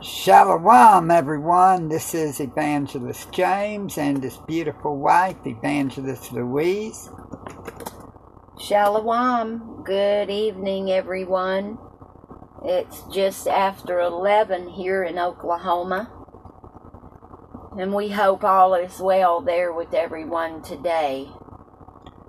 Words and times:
Shalom, 0.00 1.10
everyone. 1.10 1.88
This 1.88 2.14
is 2.14 2.38
Evangelist 2.38 3.32
James 3.32 3.98
and 3.98 4.22
his 4.22 4.36
beautiful 4.36 4.96
wife, 4.96 5.44
Evangelist 5.44 6.32
Louise. 6.32 7.10
Shalom. 8.60 9.82
Good 9.84 10.30
evening, 10.30 10.92
everyone. 10.92 11.78
It's 12.64 13.02
just 13.12 13.48
after 13.48 13.98
11 13.98 14.68
here 14.68 15.02
in 15.02 15.18
Oklahoma. 15.18 16.12
And 17.76 17.92
we 17.92 18.10
hope 18.10 18.44
all 18.44 18.74
is 18.74 19.00
well 19.00 19.40
there 19.40 19.72
with 19.72 19.92
everyone 19.94 20.62
today. 20.62 21.28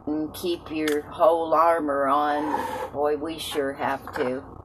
And 0.08 0.34
keep 0.34 0.72
your 0.72 1.02
whole 1.02 1.54
armor 1.54 2.08
on. 2.08 2.92
Boy, 2.94 3.16
we 3.18 3.38
sure 3.38 3.74
have 3.74 4.12
to. 4.16 4.59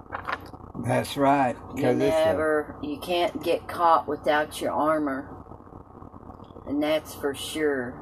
That's 0.74 1.16
right. 1.16 1.56
You 1.76 1.82
'cause 1.82 1.96
it's 1.98 2.14
a- 2.16 2.24
never, 2.26 2.76
you 2.82 2.98
can't 2.98 3.42
get 3.42 3.68
caught 3.68 4.08
without 4.08 4.60
your 4.60 4.72
armor. 4.72 5.30
And 6.66 6.82
that's 6.82 7.14
for 7.14 7.34
sure. 7.34 8.00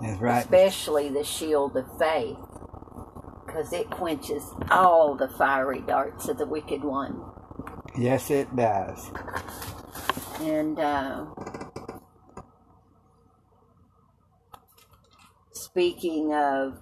that's 0.00 0.20
right. 0.20 0.38
Especially 0.44 1.08
the 1.08 1.24
shield 1.24 1.76
of 1.76 1.86
faith. 1.98 2.38
Because 3.46 3.72
it 3.72 3.90
quenches 3.90 4.44
all 4.70 5.14
the 5.14 5.28
fiery 5.28 5.80
darts 5.80 6.28
of 6.28 6.38
the 6.38 6.46
wicked 6.46 6.84
one. 6.84 7.20
Yes, 7.96 8.30
it 8.30 8.54
does. 8.54 9.10
And 10.40 10.78
uh, 10.78 11.24
speaking 15.52 16.32
of 16.34 16.78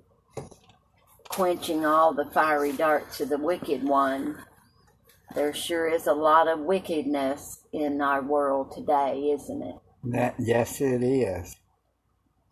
quenching 1.28 1.84
all 1.86 2.12
the 2.14 2.26
fiery 2.32 2.72
darts 2.72 3.20
of 3.20 3.28
the 3.28 3.38
wicked 3.38 3.84
one, 3.84 4.36
there 5.34 5.52
sure 5.52 5.88
is 5.88 6.06
a 6.06 6.12
lot 6.12 6.48
of 6.48 6.60
wickedness 6.60 7.60
in 7.72 8.00
our 8.00 8.22
world 8.22 8.72
today, 8.72 9.30
isn't 9.34 9.62
it? 9.62 9.76
That 10.04 10.34
yes, 10.38 10.80
it 10.80 11.02
is. 11.02 11.56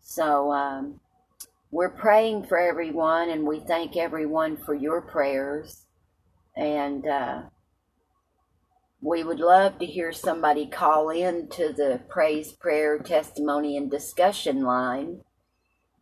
So 0.01 0.51
um, 0.51 0.99
we're 1.71 1.89
praying 1.89 2.45
for 2.45 2.57
everyone, 2.57 3.29
and 3.29 3.45
we 3.47 3.59
thank 3.59 3.97
everyone 3.97 4.57
for 4.57 4.73
your 4.73 5.01
prayers. 5.01 5.85
And 6.55 7.07
uh, 7.07 7.41
we 9.01 9.23
would 9.23 9.39
love 9.39 9.79
to 9.79 9.85
hear 9.85 10.11
somebody 10.11 10.67
call 10.67 11.09
in 11.09 11.47
to 11.49 11.73
the 11.73 12.01
praise, 12.09 12.53
prayer, 12.53 12.99
testimony, 12.99 13.77
and 13.77 13.89
discussion 13.89 14.63
line. 14.63 15.21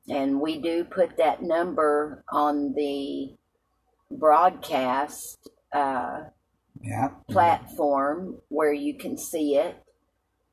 And 0.10 0.42
we 0.42 0.60
do 0.60 0.84
put 0.84 1.18
that 1.18 1.42
number 1.42 2.24
on 2.30 2.74
the 2.76 3.36
broadcast 4.12 5.50
uh, 5.72 6.26
Yeah. 6.84 7.10
platform 7.30 8.42
where 8.50 8.74
you 8.74 8.98
can 8.98 9.18
see 9.18 9.56
it, 9.56 9.82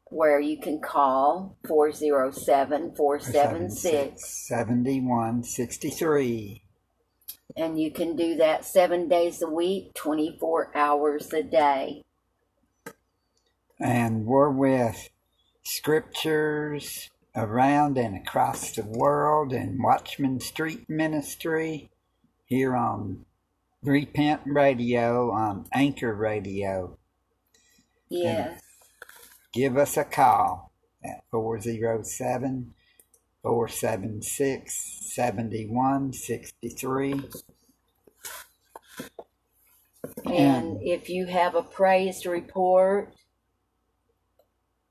where 0.06 0.40
you 0.40 0.58
can 0.60 0.80
call 0.80 1.56
407 1.66 2.94
476 2.94 4.46
71 4.48 5.42
63. 5.42 6.62
and 7.56 7.80
you 7.80 7.90
can 7.90 8.14
do 8.16 8.36
that 8.36 8.64
seven 8.64 9.08
days 9.08 9.42
a 9.42 9.48
week, 9.48 9.92
24 9.94 10.70
hours 10.76 11.32
a 11.32 11.42
day. 11.42 12.04
And 13.80 14.24
we're 14.24 14.50
with 14.50 15.08
scriptures 15.64 17.10
around 17.34 17.96
and 17.98 18.16
across 18.16 18.72
the 18.72 18.82
world 18.84 19.52
and 19.52 19.82
Watchman 19.82 20.40
Street 20.40 20.88
Ministry 20.88 21.90
here 22.46 22.76
on 22.76 23.24
Repent 23.82 24.42
Radio 24.44 25.30
on 25.30 25.64
Anchor 25.72 26.14
Radio. 26.14 26.98
Yes. 28.10 28.60
Give 29.54 29.78
us 29.78 29.96
a 29.96 30.04
call 30.04 30.70
at 31.02 31.24
407 31.30 32.74
476 33.42 35.14
7163. 35.14 37.22
And 40.26 40.82
if 40.82 41.08
you 41.08 41.24
have 41.26 41.54
a 41.54 41.62
praise 41.62 42.26
report 42.26 43.14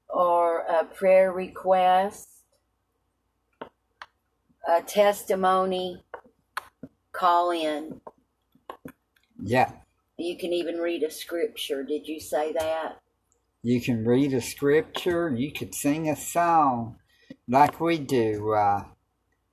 or 0.09 0.61
a 0.61 0.83
prayer 0.83 1.31
request, 1.31 2.27
a 4.67 4.81
testimony, 4.81 6.03
call 7.11 7.51
in. 7.51 8.01
Yeah, 9.41 9.71
You 10.17 10.37
can 10.37 10.53
even 10.53 10.77
read 10.77 11.03
a 11.03 11.11
scripture. 11.11 11.83
Did 11.83 12.07
you 12.07 12.19
say 12.19 12.53
that? 12.53 12.99
you 13.61 13.81
can 13.81 14.05
read 14.05 14.33
a 14.33 14.41
scripture, 14.41 15.29
you 15.35 15.51
could 15.51 15.75
sing 15.75 16.09
a 16.09 16.15
song 16.15 16.95
like 17.47 17.79
we 17.81 17.97
do. 17.97 18.53
Uh, 18.53 18.83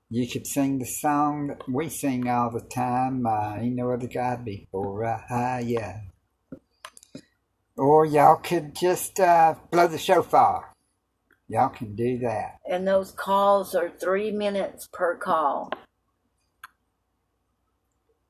you 0.09 0.29
could 0.29 0.47
sing 0.47 0.79
the 0.79 0.87
song 0.87 1.49
that 1.49 1.69
we 1.69 1.89
sing 1.89 2.29
all 2.29 2.51
the 2.51 2.61
time, 2.61 3.27
uh, 3.27 3.57
Ain't 3.57 3.75
No 3.75 3.91
Other 3.91 4.07
God 4.07 4.45
Before 4.45 5.05
I, 5.05 5.65
yeah. 5.67 6.01
Or 7.77 8.07
y'all 8.07 8.37
could 8.37 8.77
just 8.77 9.19
uh, 9.19 9.57
blow 9.73 9.89
the 9.89 9.99
shofar. 9.99 10.73
Y'all 11.49 11.69
can 11.69 11.95
do 11.97 12.19
that. 12.19 12.59
And 12.71 12.87
those 12.87 13.11
calls 13.13 13.75
are 13.75 13.91
three 13.91 14.31
minutes 14.31 14.89
per 14.93 15.17
call. 15.17 15.71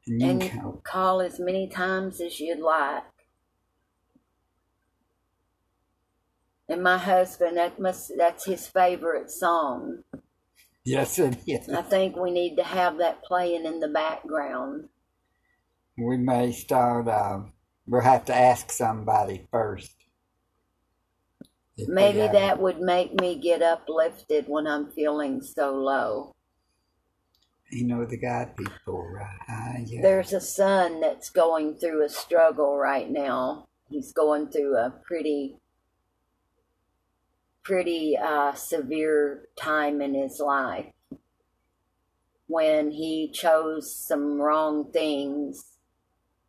And 0.06 0.21
you 0.22 0.28
And 0.31 0.41
can 0.43 0.61
call- 0.61 0.81
call 0.84 1.21
as 1.21 1.39
many 1.41 1.69
times 1.69 2.21
as 2.21 2.39
you'd 2.41 2.61
like. 2.61 3.05
And 6.69 6.83
my 6.83 6.99
husband, 6.99 7.56
that 7.56 7.78
must 7.81 8.12
that's 8.17 8.44
his 8.44 8.67
favorite 8.67 9.31
song. 9.31 10.03
yes, 10.84 11.19
it 11.19 11.39
is. 11.47 11.69
I 11.69 11.83
think 11.83 12.17
we 12.17 12.31
need 12.31 12.56
to 12.56 12.65
have 12.65 12.99
that 12.99 13.22
playing 13.25 13.65
in 13.67 13.81
the 13.81 13.89
background. 13.89 14.89
We 15.99 16.17
may 16.19 16.53
start, 16.53 17.09
uh, 17.09 17.41
we'll 17.87 18.03
have 18.03 18.25
to 18.27 18.34
ask 18.34 18.71
somebody 18.71 19.47
first. 19.50 19.93
Maybe 21.78 22.21
that 22.21 22.61
would 22.61 22.81
make 22.81 23.19
me 23.21 23.34
get 23.37 23.62
uplifted 23.62 24.47
when 24.49 24.67
I'm 24.67 24.91
feeling 24.91 25.43
so 25.43 25.75
low. 25.75 26.36
You 27.71 27.84
know 27.84 28.04
the 28.04 28.16
God 28.16 28.54
before, 28.56 29.12
right? 29.12 29.84
Yeah. 29.87 30.03
There's 30.03 30.32
a 30.32 30.41
son 30.41 31.00
that's 31.00 31.31
going 31.31 31.75
through 31.75 32.04
a 32.04 32.09
struggle 32.09 32.77
right 32.77 33.10
now. 33.10 33.66
He's 33.88 34.12
going 34.12 34.49
through 34.49 34.77
a 34.77 34.91
pretty 35.06 35.56
pretty 37.62 38.16
uh, 38.16 38.53
severe 38.55 39.49
time 39.56 40.00
in 40.00 40.15
his 40.15 40.38
life 40.38 40.87
when 42.47 42.93
he 42.93 43.28
chose 43.32 43.94
some 43.94 44.41
wrong 44.41 44.91
things, 44.93 45.78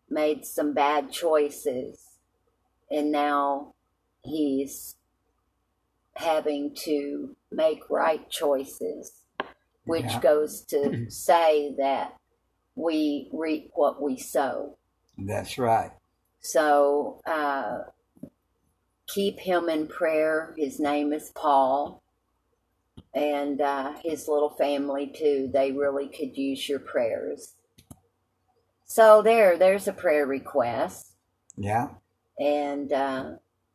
made 0.09 0.45
some 0.45 0.73
bad 0.73 1.11
choices, 1.11 2.17
and 2.91 3.11
now 3.11 3.73
he's 4.23 4.95
having 6.15 6.73
to 6.75 7.35
make 7.51 7.89
right 7.89 8.29
choices, 8.29 9.23
which 9.87 10.03
Yeah. 10.05 10.19
goes 10.19 10.61
to 10.65 11.05
say 11.09 11.73
that 11.77 12.15
we 12.75 13.29
reap 13.33 13.71
what 13.73 14.01
we 14.01 14.17
sow. 14.17 14.77
That's 15.17 15.57
right. 15.57 15.91
So 16.41 17.21
uh, 17.25 17.79
keep 19.07 19.39
him 19.39 19.69
in 19.69 19.87
prayer. 19.87 20.53
His 20.57 20.79
name 20.79 21.11
is 21.13 21.31
Paul. 21.35 22.03
And 23.13 23.61
uh, 23.61 23.93
his 24.03 24.27
little 24.27 24.51
family, 24.51 25.07
too. 25.07 25.49
They 25.51 25.71
really 25.71 26.07
could 26.07 26.37
use 26.37 26.69
your 26.69 26.79
prayers. 26.79 27.55
So, 28.85 29.21
there, 29.23 29.57
there's 29.57 29.87
a 29.87 29.93
prayer 29.93 30.25
request. 30.27 31.13
Yeah. 31.57 31.87
And 32.39 32.93
uh, 32.93 33.31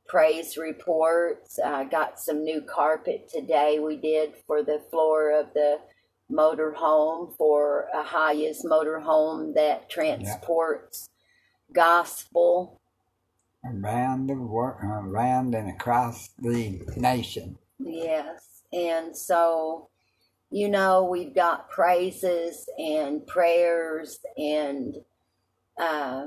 praise 0.07 0.57
reports. 0.57 1.59
I 1.59 1.85
got 1.85 2.21
some 2.21 2.45
new 2.45 2.61
carpet 2.63 3.29
today 3.33 3.81
we 3.81 3.97
did 3.97 4.35
for 4.47 4.63
the 4.63 4.81
floor 4.91 5.39
of 5.39 5.53
the 5.55 5.79
motorhome 6.33 7.37
for 7.37 7.87
a 7.95 8.03
highest 8.03 8.65
motor 8.65 9.01
home 9.01 9.55
that 9.55 9.91
transports 9.91 11.09
gospel 11.73 12.81
Around 13.65 14.27
the 14.27 14.35
world, 14.35 14.79
around 14.83 15.55
and 15.55 15.69
across 15.71 16.31
the 16.37 16.81
nation. 16.97 17.59
Yes. 17.79 18.63
And 18.73 19.17
so, 19.17 19.89
you 20.51 20.69
know, 20.69 21.05
we've 21.05 21.33
got 21.35 21.71
praises 21.71 22.69
and 22.77 23.25
prayers 23.25 24.19
and 24.37 24.97
uh, 25.79 26.27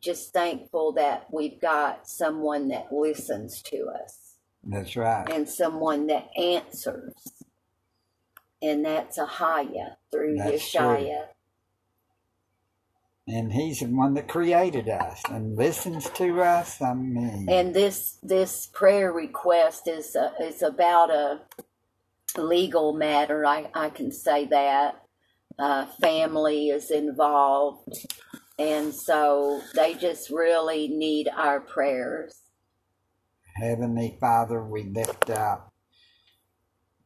just 0.00 0.32
thankful 0.32 0.92
that 0.92 1.26
we've 1.32 1.60
got 1.60 2.08
someone 2.08 2.68
that 2.68 2.92
listens 2.92 3.62
to 3.62 3.88
us 3.88 4.36
That's 4.62 4.94
right. 4.94 5.28
and 5.32 5.48
someone 5.48 6.06
that 6.06 6.28
answers. 6.38 7.14
And 8.62 8.84
that's 8.84 9.18
Ahaya 9.18 9.96
through 10.10 10.38
That's 10.38 10.62
Yeshaya. 10.62 11.26
And 13.28 13.52
He's 13.52 13.80
the 13.80 13.86
one 13.86 14.14
that 14.14 14.28
created 14.28 14.88
us 14.88 15.20
and 15.30 15.56
listens 15.56 16.08
to 16.10 16.40
us. 16.42 16.80
I 16.80 16.94
mean, 16.94 17.48
And 17.48 17.74
this 17.74 18.18
this 18.22 18.66
prayer 18.66 19.12
request 19.12 19.88
is 19.88 20.14
uh, 20.14 20.30
is 20.40 20.62
about 20.62 21.10
a 21.10 21.40
legal 22.36 22.92
matter. 22.92 23.44
I 23.44 23.68
I 23.74 23.90
can 23.90 24.12
say 24.12 24.46
that 24.46 25.02
uh, 25.58 25.86
family 26.00 26.68
is 26.68 26.90
involved, 26.90 28.06
and 28.58 28.94
so 28.94 29.60
they 29.74 29.94
just 29.94 30.30
really 30.30 30.88
need 30.88 31.28
our 31.28 31.60
prayers. 31.60 32.42
Heavenly 33.56 34.18
Father, 34.20 34.62
we 34.62 34.84
lift 34.84 35.30
up 35.30 35.72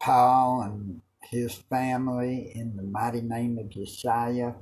Paul 0.01 0.63
and 0.63 1.01
his 1.31 1.55
family 1.55 2.53
in 2.55 2.77
the 2.77 2.83
mighty 2.83 3.21
name 3.21 3.59
of 3.59 3.67
Yeshua. 3.71 4.57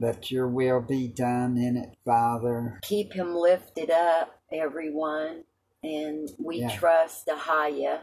Let 0.00 0.30
your 0.30 0.48
will 0.48 0.80
be 0.80 1.08
done 1.08 1.56
in 1.56 1.76
it, 1.76 1.96
Father. 2.04 2.80
Keep 2.82 3.12
him 3.12 3.34
lifted 3.36 3.90
up, 3.90 4.40
everyone, 4.52 5.44
and 5.82 6.28
we 6.38 6.60
Yeah. 6.60 6.76
trust 6.76 7.26
Ahaya 7.28 8.00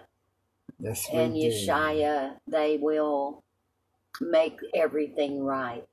Yes, 0.79 1.07
and 1.11 1.33
do. 1.33 1.39
Yeshaya. 1.47 2.39
They 2.47 2.77
will 2.77 3.43
make 4.21 4.59
everything 4.73 5.43
right. 5.43 5.87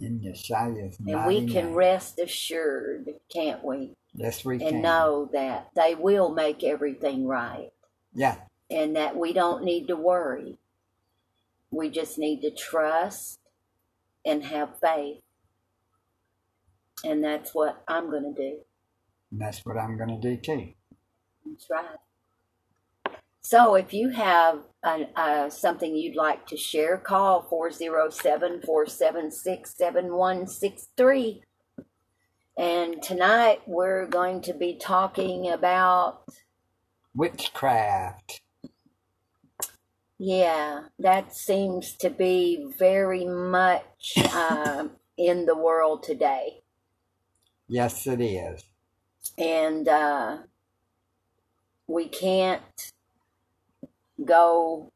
In 0.00 0.20
Yeshua's 0.20 0.98
And 1.00 1.26
we 1.26 1.46
can 1.46 1.66
name. 1.66 1.74
rest 1.74 2.18
assured, 2.18 3.08
can't 3.32 3.64
we? 3.64 3.96
Yes, 4.14 4.44
we 4.44 4.54
And 4.56 4.62
can. 4.68 4.74
And 4.74 4.82
know 4.82 5.30
that 5.32 5.70
they 5.74 5.94
will 5.94 6.30
make 6.30 6.64
everything 6.64 7.26
right 7.26 7.70
Yeah, 8.14 8.36
and 8.70 8.96
that 8.96 9.16
we 9.16 9.32
don't 9.32 9.64
need 9.64 9.88
to 9.88 9.96
worry. 9.96 10.58
We 11.70 11.90
just 11.90 12.18
need 12.18 12.40
to 12.42 12.50
trust 12.50 13.40
and 14.24 14.44
have 14.44 14.78
faith. 14.80 15.20
And 17.04 17.22
that's 17.22 17.54
what 17.54 17.82
I'm 17.86 18.10
going 18.10 18.34
to 18.34 18.42
do. 18.42 18.58
and 19.30 19.40
that's 19.40 19.64
what 19.64 19.76
I'm 19.76 19.96
going 19.96 20.20
to 20.20 20.20
do 20.20 20.36
too. 20.36 20.68
That's 21.46 21.66
right. 21.70 21.96
So 23.40 23.76
if 23.76 23.94
you 23.94 24.10
have 24.10 24.58
uh 24.82 25.04
uh, 25.16 25.48
something 25.48 25.96
you'd 25.96 26.16
like 26.16 26.46
to 26.48 26.56
share, 26.56 26.98
call 26.98 27.42
407 27.48 28.60
476 28.62 29.74
7163. 29.76 31.42
And 32.58 33.00
tonight 33.00 33.60
we're 33.66 34.06
going 34.06 34.40
to 34.42 34.52
be 34.52 34.74
talking 34.74 35.48
about, 35.48 36.24
Witchcraft. 37.14 38.40
Yeah, 40.18 40.82
that 40.98 41.34
seems 41.34 41.94
to 41.98 42.10
be 42.10 42.66
very 42.78 43.24
much 43.26 44.14
uh, 44.32 44.88
in 45.18 45.46
the 45.46 45.56
world 45.56 46.02
today. 46.04 46.62
Yes, 47.68 48.06
it 48.06 48.20
is. 48.20 48.64
and 49.38 49.88
uh, 49.88 50.38
we 51.86 52.08
can't 52.08 52.92
go. 54.24 54.92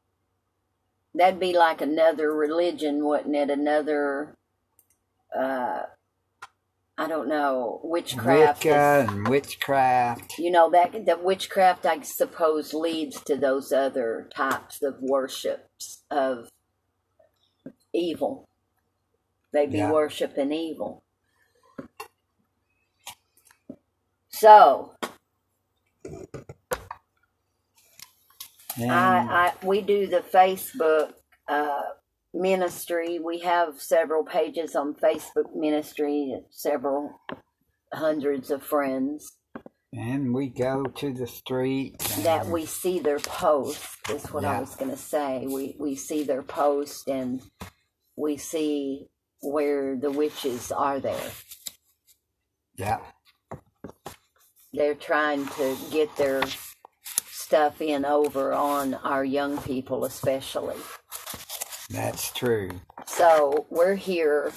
That'd 1.14 1.40
be 1.40 1.54
like 1.56 1.80
another 1.80 2.32
religion, 2.32 3.04
wouldn't 3.04 3.36
it? 3.36 3.50
Another, 3.50 4.36
uh, 5.38 5.82
I 6.98 7.08
don't 7.08 7.28
know, 7.28 7.80
witchcraft. 7.82 8.64
is- 8.66 8.70
Wicca 8.72 9.06
and 9.08 9.28
witchcraft. 9.28 10.38
you 10.38 10.50
know 10.50 10.70
that 10.70 11.06
that 11.06 11.24
witchcraft, 11.24 11.86
I 11.86 12.00
suppose, 12.02 12.74
leads 12.74 13.20
to 13.24 13.36
those 13.36 13.72
other 13.72 14.28
types 14.34 14.82
of 14.82 14.96
worships 15.00 16.04
of 16.10 16.48
evil. 17.92 18.48
They 19.52 19.66
be 19.66 19.78
Yeah. 19.78 19.90
worshiping 19.90 20.52
evil. 20.52 21.02
So 24.30 24.94
And 28.76 28.90
I, 28.90 29.52
I 29.62 29.66
we 29.66 29.80
do 29.82 30.06
the 30.06 30.20
Facebook 30.20 31.12
uh, 31.48 31.82
ministry. 32.34 33.18
We 33.18 33.40
have 33.40 33.80
several 33.80 34.24
pages 34.24 34.74
on 34.74 34.94
Facebook 34.94 35.54
ministry, 35.54 36.34
several 36.50 37.20
hundreds 37.92 38.50
of 38.50 38.62
friends 38.62 39.32
and 39.94 40.32
we 40.32 40.48
go 40.48 40.84
to 40.84 41.12
the 41.12 41.26
streets. 41.26 42.16
and- 42.16 42.24
that 42.24 42.46
we 42.46 42.66
see 42.66 42.98
their 42.98 43.18
posts. 43.18 43.96
Is 44.08 44.24
what 44.32 44.44
I 44.44 44.58
was 44.60 44.74
going 44.74 44.90
to 44.90 44.96
say. 44.96 45.46
We 45.46 45.76
we 45.78 45.94
see 45.94 46.24
their 46.24 46.42
post 46.42 47.08
and 47.08 47.40
we 48.16 48.36
see 48.36 49.08
where 49.40 49.96
the 49.96 50.10
witches 50.10 50.72
are 50.72 50.98
there. 50.98 51.30
Yeah, 52.74 53.00
They're 54.72 54.94
trying 54.94 55.46
to 55.46 55.76
get 55.90 56.14
their 56.16 56.42
stuff 57.30 57.80
in 57.80 58.04
over 58.04 58.52
on 58.52 58.94
our 58.94 59.24
young 59.24 59.58
people, 59.58 60.04
especially. 60.04 60.76
That's 61.92 62.32
true. 62.32 62.70
So 63.06 63.66
we're 63.70 63.94
here 63.94 64.52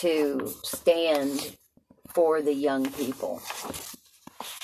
to 0.00 0.52
stand 0.62 1.56
for 2.08 2.40
the 2.40 2.54
young 2.54 2.90
people 2.92 3.42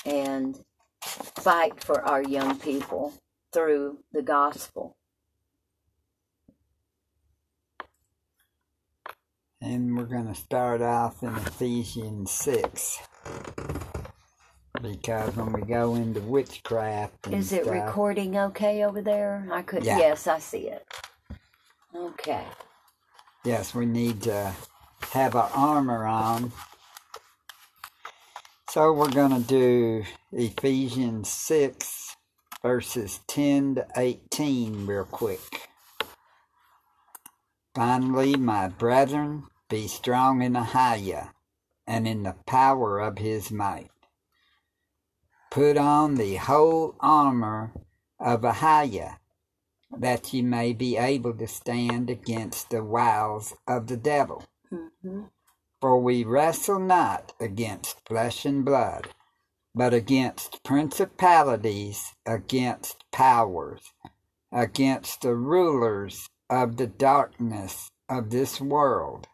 and 0.05 0.59
fight 1.01 1.83
for 1.83 2.01
our 2.01 2.23
young 2.23 2.57
people 2.57 3.13
through 3.53 3.99
the 4.11 4.21
gospel. 4.21 4.97
And 9.61 9.97
we're 9.97 10.05
going 10.05 10.27
to 10.27 10.35
start 10.35 10.81
off 10.81 11.23
in 11.23 11.29
Ephesians 11.29 12.31
6. 12.31 12.99
Because 14.81 15.35
when 15.35 15.53
we 15.53 15.61
go 15.61 15.95
into 15.95 16.19
witchcraft, 16.21 17.25
and 17.25 17.35
Is 17.35 17.51
it 17.51 17.63
stuff, 17.63 17.73
recording 17.73 18.37
okay 18.37 18.83
over 18.83 19.01
there? 19.01 19.47
I 19.51 19.61
could 19.61 19.83
Yeah. 19.83 19.97
yes, 19.97 20.27
I 20.27 20.39
see 20.39 20.67
it. 20.67 20.85
Okay. 21.95 22.43
Yes, 23.45 23.73
we 23.73 23.85
need 23.85 24.23
to 24.23 24.53
have 25.11 25.33
our 25.33 25.49
armor 25.53 26.05
on. 26.05 26.51
So 28.69 28.91
we're 28.91 29.11
going 29.11 29.31
to 29.31 29.47
do 29.47 30.03
Ephesians 30.33 31.29
6, 31.29 32.17
verses 32.61 33.21
10 33.27 33.75
to 33.75 33.87
18, 33.95 34.85
real 34.85 35.05
quick. 35.05 35.69
Finally, 37.73 38.35
my 38.35 38.67
brethren, 38.67 39.43
be 39.69 39.87
strong 39.87 40.41
in 40.41 40.53
Ahiah 40.53 41.29
and 41.87 42.07
in 42.07 42.23
the 42.23 42.35
power 42.45 42.99
of 42.99 43.19
his 43.19 43.51
might. 43.51 43.91
Put 45.49 45.77
on 45.77 46.15
the 46.15 46.35
whole 46.35 46.95
armor 46.99 47.71
of 48.19 48.41
Ahiah 48.41 49.17
that 50.01 50.33
ye 50.33 50.41
may 50.41 50.73
be 50.73 50.97
able 50.97 51.33
to 51.33 51.47
stand 51.47 52.09
against 52.09 52.69
the 52.69 52.83
wiles 52.83 53.53
of 53.67 53.87
the 53.87 53.97
devil. 53.97 54.43
hmm 54.69 55.23
For 55.81 55.99
we 55.99 56.23
wrestle 56.23 56.79
not 56.79 57.33
against 57.39 58.07
flesh 58.07 58.45
and 58.45 58.65
blood, 58.65 59.09
but 59.75 59.93
against 59.93 60.63
principalities, 60.63 62.13
against 62.25 63.03
powers, 63.11 63.81
against 64.51 65.21
the 65.21 65.35
rulers 65.35 66.29
of 66.49 66.77
the 66.77 66.87
darkness 66.87 67.91
of 68.09 68.29
this 68.31 68.61
world, 68.61 69.27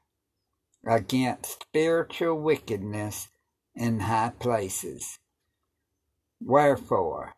against 0.86 1.64
spiritual 1.64 2.40
wickedness 2.40 3.30
in 3.76 4.02
high 4.02 4.34
places. 4.40 5.20
Wherefore, 6.42 7.36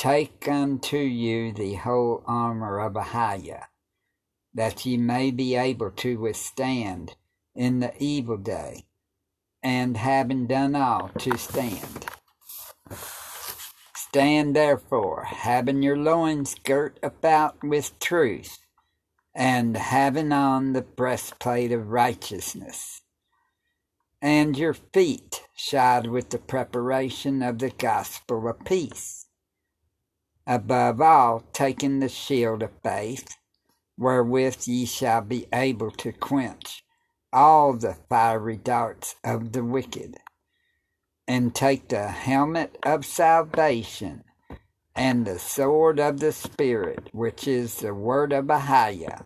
Take 0.00 0.48
unto 0.48 0.96
you 0.96 1.52
the 1.52 1.74
whole 1.74 2.22
armor 2.26 2.78
of 2.78 2.94
Ahiah, 2.94 3.64
that 4.54 4.86
ye 4.86 4.96
may 4.96 5.30
be 5.30 5.56
able 5.56 5.90
to 5.90 6.18
withstand 6.18 7.16
in 7.54 7.80
the 7.80 7.92
evil 8.02 8.38
day, 8.38 8.86
and 9.62 9.98
having 9.98 10.46
done 10.46 10.74
all 10.74 11.10
to 11.18 11.36
stand. 11.36 12.06
Stand 13.94 14.56
therefore, 14.56 15.24
having 15.24 15.82
your 15.82 15.98
loins 15.98 16.54
girt 16.54 16.98
about 17.02 17.62
with 17.62 17.98
truth, 17.98 18.58
and 19.34 19.76
having 19.76 20.32
on 20.32 20.72
the 20.72 20.80
breastplate 20.80 21.72
of 21.72 21.90
righteousness, 21.90 23.02
and 24.22 24.56
your 24.56 24.72
feet 24.72 25.42
shod 25.54 26.06
with 26.06 26.30
the 26.30 26.38
preparation 26.38 27.42
of 27.42 27.58
the 27.58 27.68
gospel 27.68 28.48
of 28.48 28.64
peace 28.64 29.19
above 30.46 31.00
all, 31.00 31.44
taking 31.52 32.00
the 32.00 32.08
shield 32.08 32.62
of 32.62 32.70
faith, 32.82 33.36
wherewith 33.96 34.66
ye 34.66 34.86
shall 34.86 35.20
be 35.20 35.46
able 35.52 35.90
to 35.90 36.12
quench 36.12 36.84
all 37.32 37.74
the 37.74 37.96
fiery 38.08 38.56
darts 38.56 39.16
of 39.22 39.52
the 39.52 39.64
wicked, 39.64 40.16
and 41.28 41.54
take 41.54 41.88
the 41.88 42.08
helmet 42.08 42.76
of 42.82 43.04
salvation 43.04 44.24
and 44.96 45.24
the 45.24 45.38
sword 45.38 46.00
of 46.00 46.20
the 46.20 46.32
Spirit, 46.32 47.08
which 47.12 47.46
is 47.46 47.76
the 47.76 47.94
word 47.94 48.32
of 48.32 48.46
Ahiah, 48.46 49.24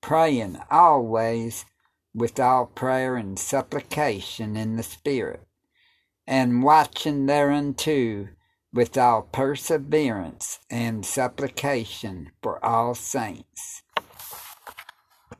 praying 0.00 0.58
always 0.70 1.66
with 2.14 2.40
all 2.40 2.66
prayer 2.66 3.16
and 3.16 3.38
supplication 3.38 4.56
in 4.56 4.76
the 4.76 4.82
Spirit, 4.82 5.46
and 6.26 6.62
watching 6.62 7.26
thereunto 7.26 8.28
with 8.76 8.98
all 8.98 9.22
perseverance 9.32 10.60
and 10.70 11.04
supplication 11.06 12.30
for 12.42 12.64
all 12.64 12.94
saints. 12.94 13.82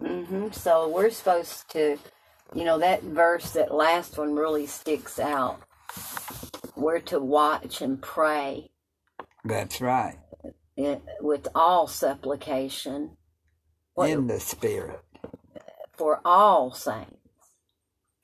Mm-hmm. 0.02 0.48
So 0.52 0.88
we're 0.88 1.10
supposed 1.10 1.70
to, 1.72 1.98
you 2.54 2.64
know, 2.64 2.78
that 2.78 3.02
verse, 3.02 3.50
that 3.52 3.74
last 3.74 4.18
one 4.18 4.34
really 4.34 4.66
sticks 4.66 5.18
out. 5.20 5.60
We're 6.76 7.00
to 7.00 7.20
watch 7.20 7.80
and 7.82 8.00
pray 8.02 8.70
That's 9.44 9.80
right. 9.80 10.18
it, 10.76 11.02
with 11.20 11.48
all 11.54 11.86
supplication 11.86 13.16
What- 13.94 14.10
In 14.10 14.26
the 14.26 14.40
Spirit. 14.40 15.00
for 15.96 16.20
all 16.24 16.72
saints. 16.72 17.12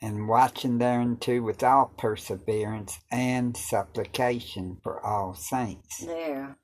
And 0.03 0.29
watching 0.29 0.79
thereunto 0.79 1.41
with 1.41 1.63
all 1.63 1.95
perseverance 1.97 2.99
and 3.11 3.57
supplication 3.57 4.77
for 4.83 5.01
all 5.07 5.33
saints. 5.33 6.05
There. 6.05 6.57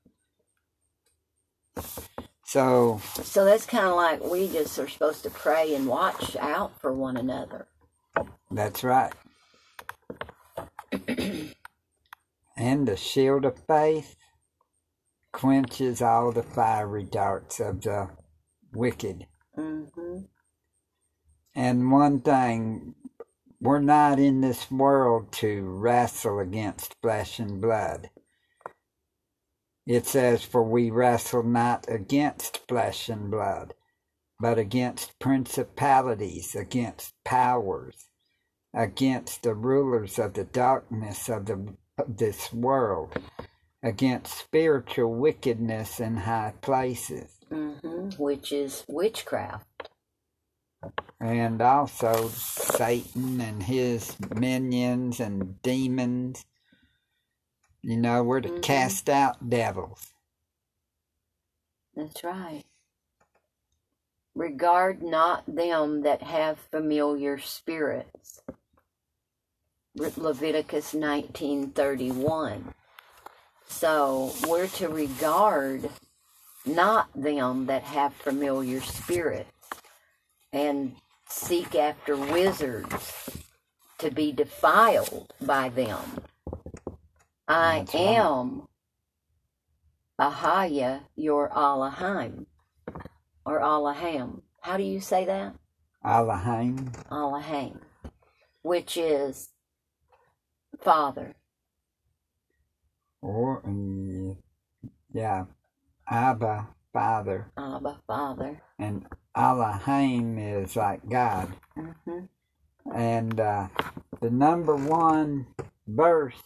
So, 2.43 2.99
So 3.23 3.45
that's 3.45 3.65
kind 3.65 3.87
of 3.87 3.95
like 3.95 4.21
we 4.21 4.49
just 4.49 4.77
are 4.77 4.89
supposed 4.89 5.23
to 5.23 5.29
pray 5.29 5.73
and 5.73 5.87
watch 5.87 6.35
out 6.35 6.79
for 6.81 6.93
one 6.93 7.15
another. 7.15 7.67
that's 8.51 8.83
right. 8.83 9.13
and 12.57 12.87
the 12.87 12.97
shield 12.97 13.45
of 13.45 13.57
faith 13.65 14.17
quenches 15.31 16.01
all 16.01 16.33
the 16.33 16.43
fiery 16.43 17.03
darts 17.05 17.61
of 17.61 17.81
the 17.81 18.09
wicked. 18.73 19.27
Mm-hmm. 19.57 20.17
And 21.55 21.91
one 21.91 22.21
thing, 22.21 22.95
we're 23.61 23.79
not 23.79 24.19
in 24.19 24.41
this 24.41 24.71
world 24.71 25.31
to 25.33 25.63
wrestle 25.63 26.39
against 26.39 26.95
flesh 27.01 27.39
and 27.39 27.61
blood. 27.61 28.09
It 29.85 30.05
says, 30.05 30.43
For 30.43 30.63
we 30.63 30.91
wrestle 30.91 31.43
not 31.43 31.85
against 31.89 32.67
flesh 32.67 33.09
and 33.09 33.31
blood, 33.31 33.73
but 34.39 34.57
against 34.57 35.19
principalities, 35.19 36.55
against 36.55 37.13
powers, 37.25 38.07
against 38.73 39.43
the 39.43 39.55
rulers 39.55 40.19
of 40.19 40.33
the 40.33 40.45
darkness 40.45 41.29
of, 41.29 41.47
the, 41.47 41.75
of 41.97 42.17
this 42.17 42.53
world, 42.53 43.17
against 43.83 44.37
spiritual 44.37 45.13
wickedness 45.15 45.99
in 45.99 46.17
high 46.17 46.53
places. 46.61 47.31
hmm 47.49 48.09
Which 48.17 48.51
is 48.51 48.85
witchcraft. 48.87 49.65
And 51.19 51.61
also 51.61 52.29
Satan 52.29 53.41
and 53.41 53.63
his 53.63 54.15
minions 54.35 55.19
and 55.19 55.61
demons. 55.61 56.45
You 57.81 57.97
know, 57.97 58.23
we're 58.23 58.41
to 58.41 58.49
Mhm. 58.49 58.61
cast 58.61 59.09
out 59.09 59.49
devils. 59.49 60.13
That's 61.95 62.23
right. 62.23 62.65
Regard 64.35 65.01
not 65.03 65.45
them 65.47 66.01
that 66.01 66.23
have 66.23 66.59
familiar 66.59 67.39
spirits. 67.39 68.41
Leviticus 69.95 70.93
19:31. 70.93 72.73
So, 73.67 74.33
we're 74.47 74.67
to 74.67 74.89
regard 74.89 75.89
not 76.65 77.09
them 77.13 77.65
that 77.67 77.83
have 77.83 78.13
familiar 78.13 78.81
spirits 78.81 79.58
and 80.51 80.95
seek 81.27 81.75
after 81.75 82.15
wizards 82.15 83.29
to 83.99 84.11
be 84.11 84.31
defiled 84.31 85.33
by 85.41 85.69
them. 85.69 86.21
I 87.47 87.79
That's 87.79 87.93
right. 87.93 88.03
am 88.17 88.67
Ahaya, 90.19 91.01
your 91.15 91.49
Allahim, 91.49 92.45
or 93.45 93.59
Allaham. 93.61 94.41
How 94.61 94.77
do 94.77 94.83
you 94.83 94.99
say 94.99 95.25
that? 95.25 95.55
Allahim, 96.05 96.91
Allaham, 97.09 97.79
which 98.61 98.97
is 98.97 99.49
Father. 100.81 101.35
or 103.21 103.61
mm, 103.63 104.37
yeah, 105.13 105.45
Abba, 106.09 106.67
Father, 106.93 107.51
Abba, 107.57 107.99
Father. 108.07 108.61
and 108.79 109.05
Allahim 109.39 110.37
is 110.63 110.75
like 110.77 111.09
God. 111.09 111.53
hmm 111.77 112.25
And 112.93 113.39
uh, 113.39 113.69
the 114.21 114.31
number 114.31 114.75
one 114.75 115.47
verse 115.87 116.41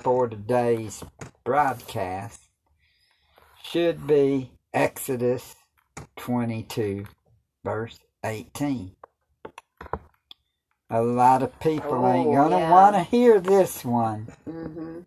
for 0.00 0.28
today's 0.28 1.04
broadcast 1.44 2.40
should 3.64 4.06
be 4.06 4.52
Exodus 4.74 5.56
22, 6.18 7.06
verse 7.64 8.00
18. 8.24 8.92
A 10.90 11.02
lot 11.02 11.42
of 11.42 11.58
people 11.60 12.06
ain't 12.08 12.30
Oh, 12.30 12.32
gonna 12.32 12.60
yeah. 12.60 12.70
want 12.70 12.96
to 12.96 13.02
hear 13.04 13.40
this 13.40 13.84
one, 13.84 14.28
hmm 14.46 15.00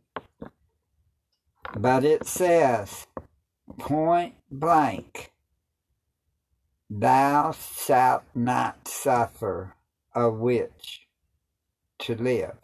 but 1.78 2.06
it 2.06 2.28
says 2.28 3.08
point 3.80 4.36
blank, 4.52 5.32
Thou 6.90 7.54
shalt 7.54 8.24
not 8.36 8.88
suffer 8.88 9.76
a 10.16 10.30
witch 10.30 11.08
to 12.00 12.16
live. 12.16 12.58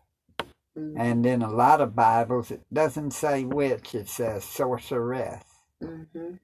hmm 0.75 0.97
And 0.97 1.25
in 1.25 1.41
a 1.43 1.51
lot 1.51 1.81
of 1.81 1.95
Bibles, 1.95 2.51
it 2.51 2.63
doesn't 2.73 3.11
say 3.11 3.45
witch, 3.45 3.95
it 3.95 4.09
says 4.09 4.43
sorceress. 4.45 5.43
hmm 5.81 6.35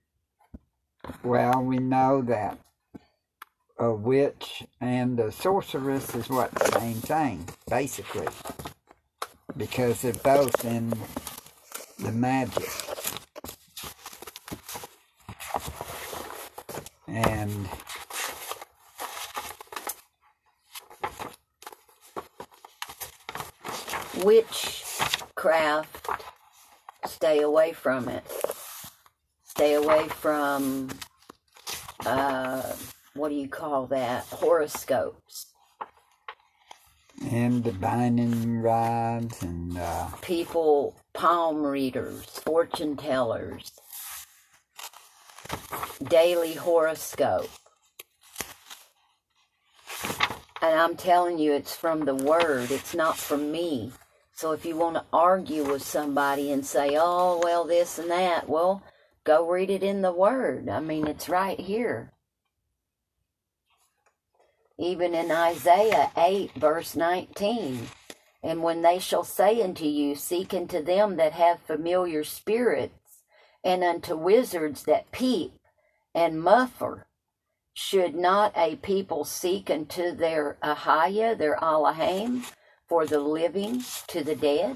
Well, 1.24 1.64
we 1.64 1.80
know 1.80 2.22
that 2.24 2.60
a 3.80 3.94
witch 3.94 4.64
and 4.82 5.20
a 5.20 5.32
sorceress 5.32 6.16
is 6.16 6.30
what? 6.30 6.52
The 6.54 6.80
same 6.80 6.96
thing, 7.02 7.50
basically. 7.70 8.28
Because 9.58 10.02
they're 10.02 10.14
both 10.14 10.66
in 10.66 10.94
the 12.00 12.12
magic. 12.12 12.70
And 17.12 17.70
Witchcraft, 24.24 26.10
stay 27.06 27.42
away 27.42 27.74
from 27.74 28.10
it. 28.10 28.26
Stay 29.44 29.76
away 29.76 30.08
from, 30.10 30.90
uh, 32.06 32.74
what 33.16 33.30
do 33.30 33.36
you 33.36 33.50
call 33.50 33.88
that? 33.88 34.26
Horoscopes. 34.26 35.48
and 37.32 37.64
divining 37.64 38.62
rods 38.62 39.42
and 39.44 39.78
uh, 39.78 40.08
people, 40.22 40.96
palm 41.14 41.66
readers, 41.66 42.26
fortune 42.46 42.96
tellers, 42.98 43.72
daily 46.04 46.54
horoscope. 46.54 47.50
And 50.62 50.78
I'm 50.78 50.96
telling 50.96 51.40
you, 51.40 51.54
it's 51.54 51.76
from 51.76 52.06
the 52.06 52.16
Word, 52.16 52.72
it's 52.72 52.94
not 52.94 53.18
from 53.18 53.52
me. 53.52 53.92
So 54.34 54.52
if 54.52 54.66
you 54.66 54.76
want 54.76 54.96
to 54.96 55.06
argue 55.12 55.70
with 55.70 55.84
somebody 55.84 56.52
and 56.52 56.66
say, 56.66 56.98
oh, 57.00 57.42
well, 57.44 57.66
this 57.66 58.00
and 58.00 58.10
that, 58.10 58.48
well, 58.48 58.84
go 59.24 59.50
read 59.50 59.70
it 59.70 59.84
in 59.84 60.02
the 60.02 60.12
Word. 60.12 60.70
I 60.70 60.80
mean, 60.80 61.08
it's 61.08 61.30
right 61.30 61.60
here. 61.60 62.12
Even 64.78 65.14
in 65.14 65.30
Isaiah 65.32 66.12
8, 66.16 66.54
verse 66.56 66.96
19. 66.96 67.88
And 68.42 68.64
when 68.64 68.82
they 68.82 69.00
shall 69.00 69.26
say 69.26 69.62
unto 69.62 69.84
you, 69.84 70.16
Seek 70.16 70.54
unto 70.54 70.82
them 70.82 71.18
that 71.18 71.34
have 71.34 71.60
familiar 71.60 72.24
spirits, 72.24 72.94
and 73.62 73.84
unto 73.84 74.16
wizards 74.16 74.84
that 74.84 75.12
peep 75.12 75.59
and 76.20 76.42
muffle, 76.42 77.00
should 77.74 78.14
not 78.14 78.52
a 78.58 78.76
people 78.76 79.24
seek 79.24 79.70
unto 79.70 80.14
their 80.14 80.58
Ahaya, 80.62 81.38
their 81.38 81.56
Allahim, 81.56 82.44
for 82.90 83.06
the 83.06 83.20
living 83.20 83.82
to 84.08 84.22
the 84.22 84.36
dead? 84.36 84.76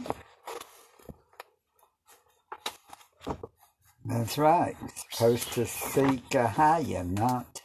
that's 4.06 4.38
right. 4.38 4.76
Supposed 5.12 5.52
to 5.54 5.66
seek 5.66 6.34
a 6.36 6.48
higher, 6.48 7.04
not. 7.04 7.62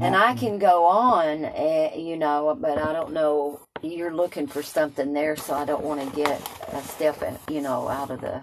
And 0.00 0.16
I 0.16 0.34
can 0.34 0.58
go 0.58 0.86
on, 0.86 1.44
uh, 1.44 1.90
you 1.96 2.16
know, 2.16 2.56
but 2.60 2.78
I 2.78 2.92
don't 2.92 3.12
know. 3.12 3.60
You're 3.82 4.14
looking 4.14 4.46
for 4.46 4.62
something 4.62 5.12
there, 5.12 5.36
so 5.36 5.54
I 5.54 5.64
don't 5.64 5.84
want 5.84 6.08
to 6.08 6.16
get 6.16 6.40
a 6.72 6.82
step, 6.82 7.22
in, 7.22 7.36
you 7.52 7.60
know, 7.60 7.88
out 7.88 8.10
of 8.10 8.20
the. 8.20 8.42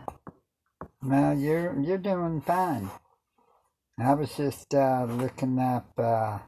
No, 1.02 1.32
you're 1.34 1.80
you're 1.82 1.98
doing 2.00 2.42
fine. 2.42 2.90
I 4.00 4.14
was 4.16 4.36
just 4.38 4.74
uh, 4.76 5.06
looking 5.10 5.60
up. 5.60 5.88
Uh, 5.98 6.40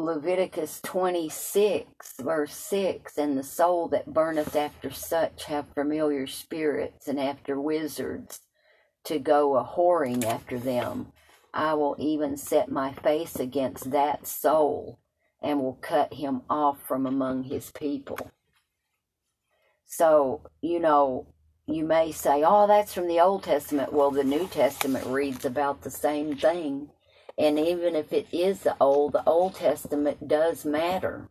Leviticus 0.00 0.80
26, 0.82 2.14
verse 2.20 2.54
6 2.54 3.18
And 3.18 3.38
the 3.38 3.42
soul 3.42 3.88
that 3.88 4.12
burneth 4.12 4.56
after 4.56 4.90
such 4.90 5.44
have 5.44 5.74
familiar 5.74 6.26
spirits 6.26 7.06
and 7.08 7.20
after 7.20 7.60
wizards 7.60 8.40
to 9.04 9.18
go 9.18 9.56
a 9.56 9.64
whoring 9.64 10.24
after 10.24 10.58
them. 10.58 11.12
I 11.52 11.74
will 11.74 11.96
even 11.98 12.36
set 12.36 12.70
my 12.70 12.92
face 12.92 13.36
against 13.36 13.90
that 13.90 14.26
soul 14.26 15.00
and 15.42 15.60
will 15.60 15.78
cut 15.80 16.14
him 16.14 16.42
off 16.48 16.82
from 16.86 17.06
among 17.06 17.44
his 17.44 17.70
people. 17.70 18.30
So, 19.86 20.42
you 20.60 20.78
know, 20.80 21.26
you 21.66 21.84
may 21.84 22.12
say, 22.12 22.42
oh, 22.44 22.66
that's 22.66 22.94
from 22.94 23.08
the 23.08 23.20
Old 23.20 23.42
Testament. 23.42 23.92
Well, 23.92 24.10
the 24.10 24.24
New 24.24 24.46
Testament 24.46 25.06
reads 25.06 25.44
about 25.44 25.82
the 25.82 25.90
same 25.90 26.36
thing. 26.36 26.90
And 27.38 27.58
even 27.58 27.96
if 27.96 28.12
it 28.12 28.26
is 28.32 28.60
the 28.60 28.76
Old, 28.80 29.12
the 29.12 29.24
Old 29.24 29.54
Testament 29.54 30.28
does 30.28 30.64
matter. 30.64 31.28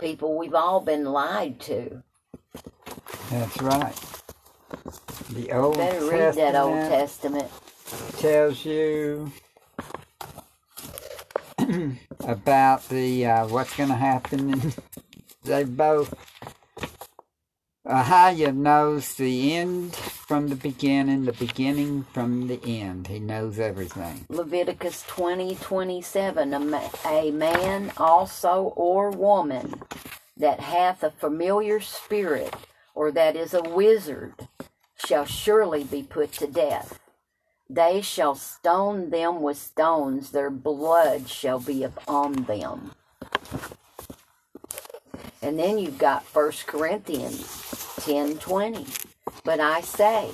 People, 0.00 0.38
we've 0.38 0.54
all 0.54 0.80
been 0.80 1.04
lied 1.04 1.60
to. 1.60 2.02
that's 3.30 3.60
right. 3.60 3.94
The 5.30 5.52
Old 5.52 5.76
Better 5.76 5.98
Testament 5.98 6.12
read 6.12 6.34
that 6.36 6.54
Old 6.54 6.74
Testament. 6.74 7.50
tells 8.18 8.64
you 8.64 9.32
about 12.20 12.88
the 12.88 13.26
uh, 13.26 13.46
what's 13.48 13.76
going 13.76 13.88
to 13.88 13.94
happen. 13.96 14.52
And 14.52 14.76
they 15.44 15.64
both. 15.64 16.14
Ahia 17.86 18.54
knows 18.54 19.14
the 19.14 19.54
end 19.56 19.98
from 20.28 20.48
the 20.48 20.56
beginning, 20.56 21.24
the 21.24 21.32
beginning 21.32 22.04
from 22.12 22.48
the 22.48 22.60
end. 22.62 23.06
He 23.06 23.18
knows 23.18 23.58
everything. 23.58 24.26
Leviticus 24.28 25.02
twenty 25.08 25.54
twenty 25.54 26.02
seven. 26.02 26.52
A, 26.52 26.60
ma- 26.60 26.90
a 27.06 27.30
man 27.30 27.90
also 27.96 28.74
or 28.76 29.10
woman 29.10 29.80
that 30.36 30.60
hath 30.60 31.02
a 31.02 31.10
familiar 31.10 31.80
spirit, 31.80 32.54
or 32.94 33.10
that 33.10 33.36
is 33.36 33.54
a 33.54 33.62
wizard, 33.62 34.34
shall 35.06 35.24
surely 35.24 35.82
be 35.82 36.02
put 36.02 36.32
to 36.32 36.46
death. 36.46 37.00
They 37.70 38.02
shall 38.02 38.34
stone 38.34 39.08
them 39.08 39.40
with 39.40 39.56
stones, 39.56 40.30
their 40.30 40.50
blood 40.50 41.30
shall 41.30 41.58
be 41.58 41.82
upon 41.82 42.44
them. 42.44 42.92
And 45.40 45.58
then 45.58 45.78
you've 45.78 45.98
got 45.98 46.24
First 46.24 46.66
Corinthians 46.66 47.96
ten 48.00 48.36
twenty. 48.36 48.84
But 49.44 49.60
I 49.60 49.80
say 49.80 50.30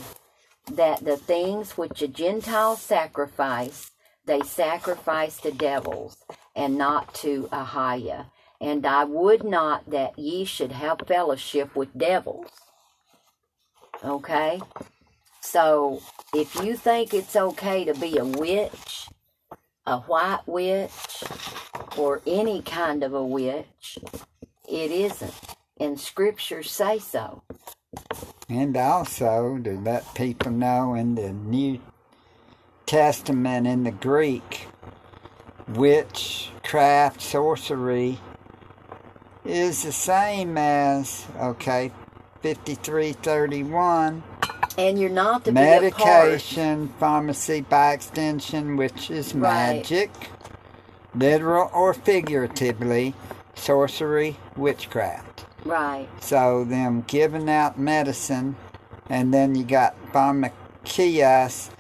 that 0.72 1.04
the 1.04 1.16
things 1.16 1.76
which 1.76 2.00
the 2.00 2.08
Gentiles 2.08 2.80
sacrifice, 2.80 3.90
they 4.26 4.40
sacrifice 4.40 5.38
to 5.38 5.50
devils, 5.52 6.16
and 6.56 6.78
not 6.78 7.14
to 7.16 7.48
Ahiah. 7.52 8.26
And 8.60 8.86
I 8.86 9.04
would 9.04 9.44
not 9.44 9.90
that 9.90 10.18
ye 10.18 10.44
should 10.44 10.72
have 10.72 11.02
fellowship 11.06 11.76
with 11.76 11.96
devils. 11.96 12.50
Okay? 14.02 14.60
So, 15.40 16.02
if 16.34 16.54
you 16.62 16.76
think 16.76 17.12
it's 17.12 17.36
okay 17.36 17.84
to 17.84 17.94
be 17.94 18.16
a 18.16 18.24
witch, 18.24 19.08
a 19.86 19.98
white 19.98 20.40
witch, 20.46 21.24
or 21.96 22.22
any 22.26 22.62
kind 22.62 23.02
of 23.02 23.12
a 23.12 23.24
witch, 23.24 23.98
it 24.68 24.90
isn't. 24.90 25.34
And 25.78 26.00
scriptures 26.00 26.70
say 26.70 26.98
so. 26.98 27.42
And 28.48 28.76
also 28.76 29.58
to 29.64 29.72
let 29.78 30.14
people 30.14 30.52
know 30.52 30.94
in 30.94 31.14
the 31.14 31.32
New 31.32 31.80
Testament 32.86 33.66
in 33.66 33.84
the 33.84 33.90
Greek, 33.90 34.68
witchcraft, 35.68 37.22
sorcery 37.22 38.18
is 39.44 39.82
the 39.82 39.92
same 39.92 40.56
as, 40.58 41.26
okay, 41.40 41.90
5331, 42.42 44.22
And 44.76 44.98
you're 44.98 45.08
not 45.10 45.44
to 45.46 45.52
be 45.52 45.60
a 45.60 45.62
part. 45.62 45.82
medication, 45.82 46.92
pharmacy 46.98 47.62
by 47.62 47.92
extension, 47.92 48.76
which 48.76 49.10
is 49.10 49.34
Right. 49.34 49.76
magic, 49.76 50.10
literal 51.14 51.70
or 51.72 51.94
figuratively, 51.94 53.14
sorcery, 53.54 54.36
witchcraft. 54.56 55.33
Right. 55.64 56.08
So 56.20 56.64
them 56.64 57.04
giving 57.06 57.48
out 57.48 57.78
medicine, 57.78 58.56
and 59.08 59.32
then 59.32 59.54
you 59.54 59.64
got 59.64 59.96
pharmakias, 60.12 61.70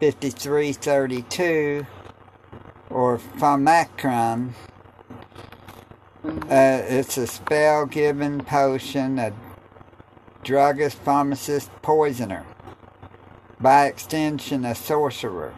fifty-three 0.00 0.72
thirty-two, 0.72 1.86
or 2.88 3.18
pharmacron. 3.18 4.52
Uh, 6.24 6.82
it's 6.88 7.16
a 7.18 7.26
spell-giving 7.26 8.40
potion, 8.42 9.18
a 9.18 9.32
druggist, 10.44 10.98
pharmacist, 10.98 11.70
poisoner. 11.82 12.46
By 13.60 13.86
extension, 13.86 14.64
a 14.64 14.74
sorcerer. 14.74 15.52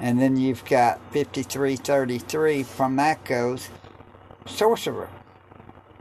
And 0.00 0.20
then 0.20 0.36
you've 0.36 0.64
got 0.64 1.00
5333 1.12 2.64
pharmacos, 2.64 3.68
sorcerer. 4.46 5.10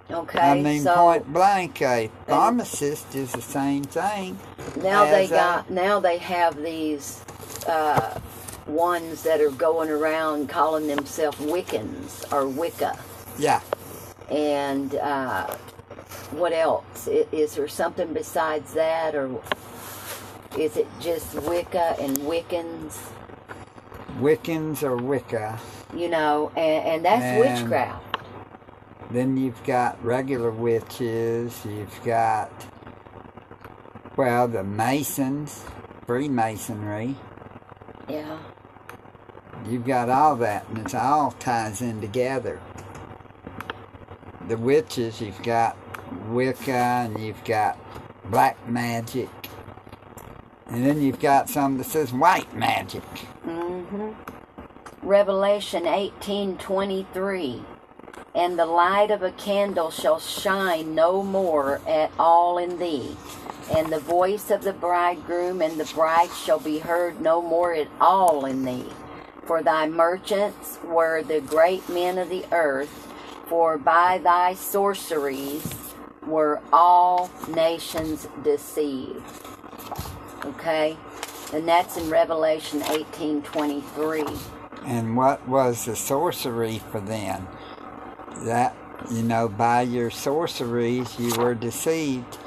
Okay. 0.10 0.40
I 0.40 0.62
mean, 0.62 0.82
so 0.84 0.96
point 0.96 1.34
blank, 1.34 1.82
a 1.82 2.10
pharmacist 2.28 3.14
is 3.16 3.32
the 3.34 3.42
same 3.42 3.84
thing. 3.84 4.40
now 4.78 5.04
they 5.06 5.26
as 5.26 5.32
a- 5.32 5.36
got 5.36 5.70
now 5.70 6.00
they 6.00 6.18
have 6.18 6.56
these 6.64 7.22
uh, 7.68 8.18
ones 8.68 9.24
that 9.24 9.42
are 9.42 9.50
going 9.52 9.90
around 9.90 10.48
calling 10.50 10.88
themselves 10.88 11.38
Wiccans 11.40 12.32
or 12.32 12.48
Wicca. 12.48 12.98
Yeah, 13.38 13.62
And 14.32 14.96
uh, 14.96 15.48
what 16.32 16.54
else? 16.54 17.08
I- 17.08 17.28
Is 17.32 17.56
there 17.56 17.68
something 17.68 18.14
besides 18.14 18.74
that, 18.74 19.14
or 19.14 19.30
is 20.58 20.78
it 20.78 20.88
just 21.02 21.34
Wicca 21.36 21.98
and 22.00 22.18
Wiccans? 22.20 22.98
Wiccans 24.20 24.84
or 24.84 24.96
Wicca. 24.98 25.60
You 25.96 26.10
know, 26.10 26.52
and, 26.56 26.88
and 26.88 27.06
that's 27.06 27.24
And- 27.24 27.40
witchcraft. 27.62 28.04
Then 29.10 29.38
you've 29.38 29.64
got 29.64 30.04
regular 30.04 30.52
witches. 30.52 31.66
You've 31.66 32.04
got, 32.04 32.52
well, 34.16 34.48
the 34.48 34.64
Masons, 34.64 35.64
Freemasonry. 36.06 37.16
Yeah. 38.10 38.38
You've 39.68 39.86
got 39.86 40.10
all 40.10 40.36
that, 40.38 40.68
and 40.70 40.80
it 40.80 40.94
all 40.96 41.32
ties 41.32 41.82
in 41.82 42.02
together. 42.02 42.60
The 44.48 44.58
witches, 44.58 45.20
you've 45.20 45.42
got 45.44 45.78
Wicca, 46.30 46.72
and 46.72 47.20
you've 47.20 47.44
got 47.44 47.78
black 48.30 48.68
magic. 48.68 49.30
And 50.68 50.86
then 50.86 51.02
you've 51.02 51.20
got 51.20 51.50
some 51.50 51.78
that 51.78 51.86
says 51.86 52.12
white 52.12 52.54
magic. 52.54 53.04
hmm 53.44 54.12
Revelation 55.02 55.86
eighteen 55.86 56.58
twenty 56.58 57.08
three. 57.14 57.64
And 58.38 58.58
the 58.58 58.68
light 58.68 59.10
of 59.10 59.24
a 59.24 59.32
candle 59.32 59.90
shall 59.90 60.20
shine 60.20 60.94
no 60.94 61.24
more 61.24 61.82
at 61.88 62.12
all 62.20 62.60
in 62.60 62.78
thee. 62.78 63.18
And 63.76 63.92
the 63.92 64.00
voice 64.00 64.52
of 64.52 64.64
the 64.64 64.74
bridegroom 64.74 65.62
and 65.62 65.80
the 65.80 65.92
bride 65.94 66.30
shall 66.32 66.60
be 66.60 66.78
heard 66.78 67.20
no 67.20 67.42
more 67.42 67.74
at 67.74 67.88
all 68.00 68.46
in 68.46 68.64
thee. 68.64 68.86
For 69.46 69.64
thy 69.64 69.90
merchants 69.90 70.78
were 70.84 71.24
the 71.24 71.42
great 71.42 71.90
men 71.90 72.20
of 72.20 72.30
the 72.30 72.46
earth, 72.52 73.12
for 73.48 73.78
by 73.78 74.20
thy 74.20 74.54
sorceries 74.54 75.74
were 76.26 76.62
all 76.72 77.32
nations 77.48 78.28
deceived. 78.44 79.24
Okay? 80.46 80.96
And 81.54 81.68
that's 81.68 81.98
in 81.98 82.10
Revelation 82.10 82.84
eighteen 82.92 83.42
twenty 83.42 83.82
three. 83.96 84.28
And 84.86 85.18
what 85.18 85.46
was 85.48 85.86
the 85.86 85.96
sorcery 85.96 86.80
for 86.92 87.00
them? 87.00 87.48
That, 88.46 88.76
you 89.12 89.24
know, 89.24 89.48
by 89.48 89.82
your 89.82 90.10
sorceries 90.10 91.20
you 91.20 91.34
were 91.36 91.56
deceived. 91.56 92.38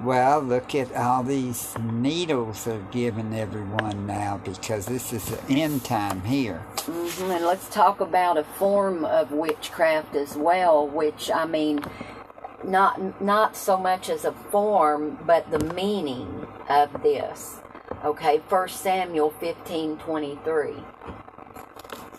Well, 0.00 0.40
look 0.40 0.76
at 0.76 0.94
all 0.94 1.24
these 1.24 1.76
needles 1.78 2.64
they're 2.64 2.86
giving 2.92 3.34
everyone 3.34 4.06
now 4.06 4.40
because 4.44 4.86
this 4.86 5.12
is 5.12 5.24
the 5.24 5.60
end 5.60 5.84
time 5.84 6.22
here. 6.22 6.64
Mm-hmm. 6.76 7.30
And 7.32 7.44
let's 7.44 7.68
talk 7.68 8.00
about 8.00 8.38
a 8.38 8.44
form 8.44 9.04
of 9.04 9.32
witchcraft 9.32 10.14
as 10.14 10.36
well, 10.36 10.86
which 10.86 11.32
I 11.32 11.46
mean, 11.46 11.80
not 12.64 13.20
not 13.20 13.56
so 13.56 13.76
much 13.76 14.08
as 14.08 14.24
a 14.24 14.32
form, 14.32 15.18
but 15.26 15.50
the 15.50 15.64
meaning 15.74 16.46
of 16.68 17.02
this. 17.02 17.60
Okay, 18.04 18.40
First 18.48 18.80
Samuel 18.80 19.30
fifteen 19.30 19.96
twenty 19.96 20.38
three. 20.44 20.76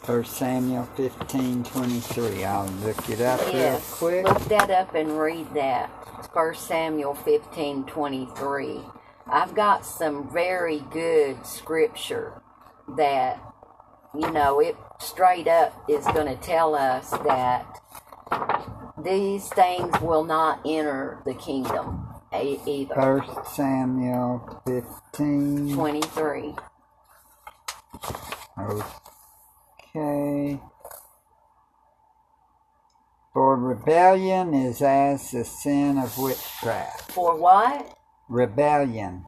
First 0.09 0.37
Samuel 0.37 0.85
fifteen 0.95 1.63
twenty 1.63 1.99
three. 1.99 2.43
I'll 2.43 2.65
look 2.83 3.09
it 3.11 3.21
up 3.21 3.39
real 3.53 3.79
quick. 3.91 4.25
look 4.25 4.43
that 4.45 4.71
up 4.71 4.95
and 4.95 5.19
read 5.19 5.53
that. 5.53 5.91
First 6.33 6.65
Samuel 6.65 7.13
fifteen 7.13 7.83
twenty 7.83 8.27
three. 8.35 8.79
I've 9.27 9.53
got 9.53 9.85
some 9.85 10.27
very 10.33 10.79
good 10.89 11.45
scripture 11.45 12.41
that 12.97 13.39
you 14.15 14.31
know 14.31 14.59
it 14.59 14.75
straight 14.99 15.47
up 15.47 15.79
is 15.87 16.03
going 16.05 16.25
to 16.25 16.43
tell 16.43 16.73
us 16.73 17.11
that 17.11 17.79
these 18.97 19.47
things 19.49 20.01
will 20.01 20.23
not 20.23 20.59
enter 20.65 21.19
the 21.23 21.35
kingdom 21.35 22.07
either. 22.33 22.95
First 22.95 23.55
Samuel 23.55 24.63
fifteen. 24.65 25.75
23. 25.75 26.55
Okay. 29.95 30.59
For 33.33 33.55
rebellion 33.55 34.53
is 34.53 34.81
as 34.81 35.31
the 35.31 35.45
sin 35.45 35.97
of 35.97 36.17
witchcraft. 36.17 37.11
For 37.11 37.35
what? 37.37 37.97
Rebellion 38.27 39.25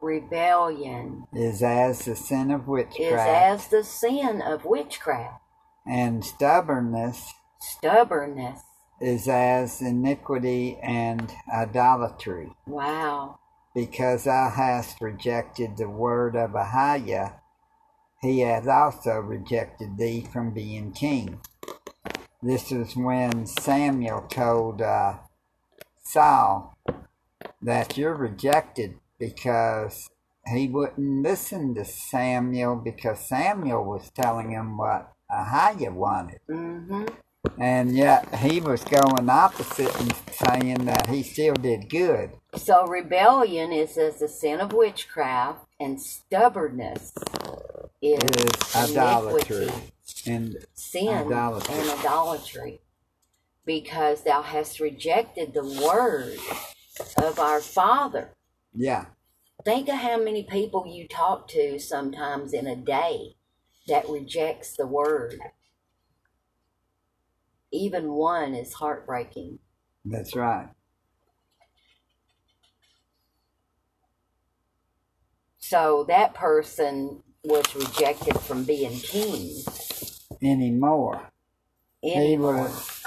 Rebellion 0.00 1.26
is 1.32 1.62
as 1.62 2.04
the 2.04 2.14
sin 2.16 2.50
of 2.50 2.68
witchcraft 2.68 3.00
is 3.00 3.12
as 3.12 3.68
the 3.68 3.82
sin 3.84 4.42
of 4.42 4.64
witchcraft. 4.64 5.40
and 5.86 6.24
stubbornness 6.24 7.32
Stubbornness. 7.60 8.60
is 9.00 9.26
as 9.28 9.80
iniquity 9.80 10.78
and 10.82 11.32
idolatry. 11.52 12.52
Wow. 12.66 13.38
Because 13.74 14.24
thou 14.24 14.50
hast 14.50 15.00
rejected 15.00 15.76
the 15.76 15.88
word 15.88 16.36
of 16.36 16.50
Ahiah, 16.52 17.34
he 18.22 18.40
hath 18.40 18.66
also 18.66 19.18
rejected 19.18 19.98
thee 19.98 20.26
from 20.32 20.52
being 20.52 20.92
king. 20.92 21.40
This 22.42 22.70
is 22.70 22.96
when 22.96 23.46
Samuel 23.46 24.22
told 24.22 24.82
uh, 24.82 25.14
Saul 26.02 26.76
that 27.62 27.96
you're 27.96 28.14
rejected 28.14 28.94
because 29.18 30.08
he 30.46 30.68
wouldn't 30.68 31.24
listen 31.24 31.74
to 31.74 31.84
Samuel 31.84 32.76
because 32.76 33.28
Samuel 33.28 33.84
was 33.84 34.10
telling 34.10 34.50
him 34.50 34.76
what 34.76 35.12
Ahiah 35.30 35.92
wanted. 35.92 36.40
Mm-hmm. 36.48 37.06
And 37.58 37.96
yet 37.96 38.34
he 38.36 38.60
was 38.60 38.82
going 38.84 39.30
opposite 39.30 39.94
and 40.00 40.14
saying 40.32 40.84
that 40.86 41.08
he 41.08 41.22
still 41.22 41.54
did 41.54 41.88
good. 41.88 42.32
So 42.56 42.86
rebellion 42.86 43.72
is 43.72 43.96
as 43.96 44.18
the 44.18 44.28
sin 44.28 44.60
of 44.60 44.72
witchcraft, 44.72 45.66
and 45.78 46.00
stubbornness 46.00 47.12
is, 48.02 48.22
Is 48.22 48.76
idolatry. 48.76 49.68
And 50.26 50.56
sin 50.74 51.08
Idolatry. 51.08 51.74
and 51.74 51.90
idolatry. 52.00 52.80
Because 53.64 54.22
thou 54.24 54.42
hast 54.42 54.80
rejected 54.80 55.54
the 55.54 55.64
word 55.64 56.38
of 57.22 57.38
our 57.38 57.60
Father. 57.60 58.30
yeah, 58.74 59.06
Think 59.64 59.88
of 59.88 59.96
how 59.96 60.18
many 60.18 60.44
people 60.44 60.86
you 60.86 61.08
talk 61.08 61.48
to 61.48 61.78
sometimes 61.78 62.52
in 62.52 62.66
a 62.68 62.76
day 62.76 63.36
that 63.88 64.08
rejects 64.08 64.76
the 64.76 64.86
word. 64.86 65.36
Even 67.72 68.12
one 68.12 68.54
is 68.54 68.74
heartbreaking. 68.74 69.58
that's 70.04 70.36
right. 70.36 70.68
So 75.58 76.04
that 76.08 76.34
person 76.34 77.22
was 77.46 77.74
rejected 77.74 78.38
from 78.40 78.64
being 78.64 78.98
king. 78.98 79.62
Anymore. 80.42 81.30
He 82.02 82.36
was. 82.36 83.02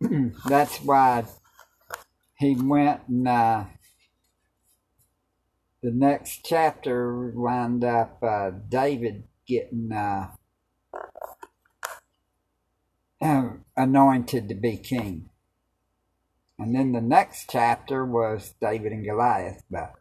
that's 0.46 0.78
why 0.78 1.24
he 2.38 2.54
went 2.54 3.00
and 3.08 3.26
uh, 3.26 3.64
the 5.82 5.90
next 5.90 6.44
chapter 6.44 7.32
wound 7.34 7.84
up 7.84 8.18
uh, 8.22 8.50
David 8.68 9.24
getting 9.46 9.90
uh, 9.92 10.32
anointed 13.76 14.48
to 14.48 14.54
be 14.54 14.76
king. 14.76 15.30
And 16.58 16.74
then 16.74 16.92
the 16.92 17.00
next 17.00 17.50
chapter 17.50 18.04
was 18.04 18.54
David 18.60 18.92
and 18.92 19.04
Goliath. 19.04 19.62
But 19.70 19.92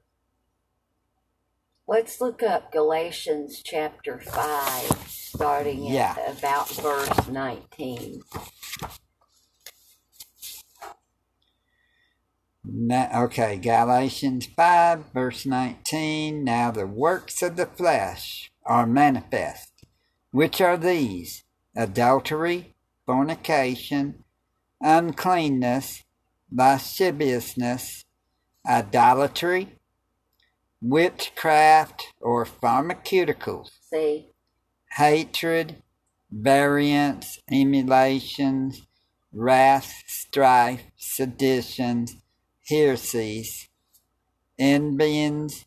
Let's 1.88 2.20
look 2.20 2.42
up 2.42 2.72
Galatians 2.72 3.62
chapter 3.64 4.20
5, 4.20 5.08
starting 5.08 5.84
Yeah. 5.84 6.16
at 6.18 6.40
about 6.40 6.68
verse 6.70 7.28
19. 7.28 8.24
Na- 12.64 13.26
okay, 13.26 13.58
Galatians 13.58 14.48
5, 14.48 15.12
verse 15.14 15.46
19. 15.46 16.44
Now 16.44 16.72
the 16.72 16.88
works 16.88 17.44
of 17.44 17.56
the 17.56 17.68
flesh 17.68 18.52
are 18.66 18.88
manifest, 18.88 19.86
which 20.32 20.60
are 20.60 20.78
these 20.78 21.44
adultery, 21.76 22.74
fornication, 23.06 24.24
uncleanness, 24.82 26.04
lasciviousness, 26.52 28.06
idolatry, 28.68 29.78
witchcraft 30.90 32.14
or 32.22 32.46
pharmaceuticals, 32.46 33.72
See? 33.90 34.28
hatred, 34.92 35.82
variance, 36.32 37.40
emulations, 37.52 38.86
wrath, 39.34 39.92
strife, 40.06 40.84
seditions, 40.96 42.16
heresies, 42.68 43.68
envyings, 44.60 45.66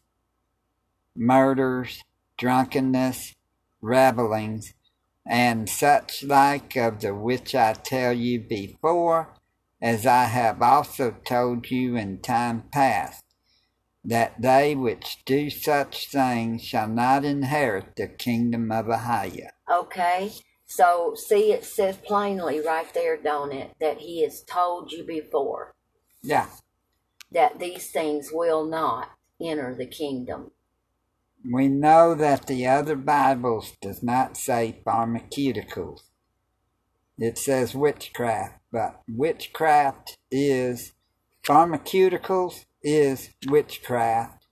murders, 1.16 2.02
drunkenness, 2.36 3.34
revelings, 3.80 4.72
and 5.26 5.68
such 5.68 6.22
like 6.22 6.76
of 6.76 7.00
the 7.00 7.14
which 7.14 7.54
I 7.54 7.72
tell 7.72 8.12
you 8.12 8.40
before, 8.40 9.34
as 9.82 10.06
I 10.06 10.24
have 10.24 10.62
also 10.62 11.16
told 11.24 11.70
you 11.70 11.96
in 11.96 12.20
time 12.20 12.64
past, 12.72 13.24
that 14.08 14.40
they 14.40 14.74
which 14.74 15.18
do 15.26 15.50
such 15.50 16.08
things 16.10 16.64
shall 16.64 16.88
not 16.88 17.24
inherit 17.24 17.96
the 17.96 18.08
kingdom 18.08 18.72
of 18.72 18.86
Ahiah. 18.86 19.50
Okay. 19.72 20.32
So, 20.66 21.14
see, 21.16 21.52
it 21.52 21.64
says 21.64 21.98
plainly 21.98 22.60
right 22.60 22.92
there, 22.94 23.18
don't 23.18 23.52
it, 23.52 23.72
that 23.80 23.98
he 24.00 24.22
has 24.24 24.42
told 24.42 24.92
you 24.92 25.04
before 25.04 25.74
Yeah, 26.22 26.48
that 27.32 27.58
these 27.60 27.90
things 27.90 28.30
will 28.32 28.64
not 28.66 29.10
enter 29.42 29.74
the 29.74 29.86
kingdom. 29.86 30.52
we 31.52 31.68
know 31.68 32.14
that 32.14 32.46
the 32.48 32.66
other 32.66 32.96
Bibles 32.96 33.74
does 33.82 34.02
not 34.02 34.36
say 34.36 34.80
pharmaceuticals. 34.86 36.02
It 37.18 37.38
says 37.38 37.74
witchcraft, 37.74 38.60
but 38.72 39.02
witchcraft 39.08 40.18
is 40.30 40.92
pharmaceuticals 41.44 42.66
is 42.96 43.30
witchcraft. 43.48 44.46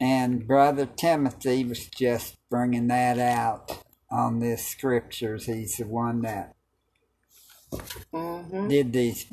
And 0.00 0.46
Brother 0.46 0.86
Timothy 0.86 1.64
was 1.64 1.86
just 1.86 2.36
bringing 2.50 2.88
that 2.88 3.18
out 3.18 3.82
on 4.10 4.40
this 4.40 4.66
scriptures. 4.66 5.46
He's 5.46 5.76
the 5.78 5.86
one 5.86 6.22
that 6.22 6.54
hmm 8.12 8.68
did 8.68 8.92
these 8.92 9.26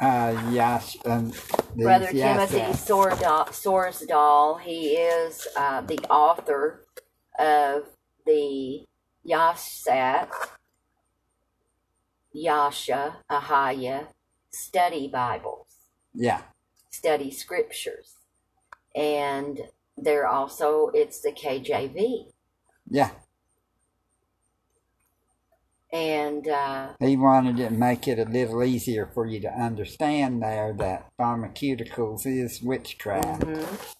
uh 0.00 0.50
yash 0.52 0.96
um, 1.06 1.32
these 1.76 1.82
Brother 1.82 2.12
Timothy 2.12 2.60
yashas. 2.62 2.74
Sorsdahl, 2.74 3.48
Sorsdahl, 3.48 4.60
he 4.60 4.96
is 4.96 5.48
uh, 5.56 5.82
the 5.82 5.98
author 6.10 6.84
of 7.38 7.84
the 8.26 8.84
Yashat, 9.26 10.28
Yasha, 12.32 13.16
Ahaya 13.30 14.08
study 14.52 15.08
Bibles, 15.08 15.69
Yeah, 16.14 16.42
study 16.90 17.30
scriptures. 17.30 18.14
And 18.94 19.60
they're 19.96 20.26
also, 20.26 20.88
it's 20.94 21.20
the 21.20 21.30
KJV. 21.32 22.32
yeah. 22.90 23.10
And 25.92 26.46
uh, 26.46 26.90
He 27.00 27.16
wanted 27.16 27.56
to 27.58 27.70
make 27.70 28.06
it 28.06 28.18
a 28.20 28.24
little 28.24 28.62
easier 28.62 29.10
for 29.12 29.26
you 29.26 29.40
to 29.40 29.48
understand 29.52 30.40
there 30.42 30.72
that 30.78 31.06
pharmaceuticals 31.18 32.26
is 32.26 32.62
witchcraft. 32.62 33.42
mhm. 33.42 33.94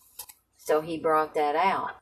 so 0.57 0.81
he 0.81 0.99
brought 0.99 1.35
that 1.35 1.57
out. 1.57 1.97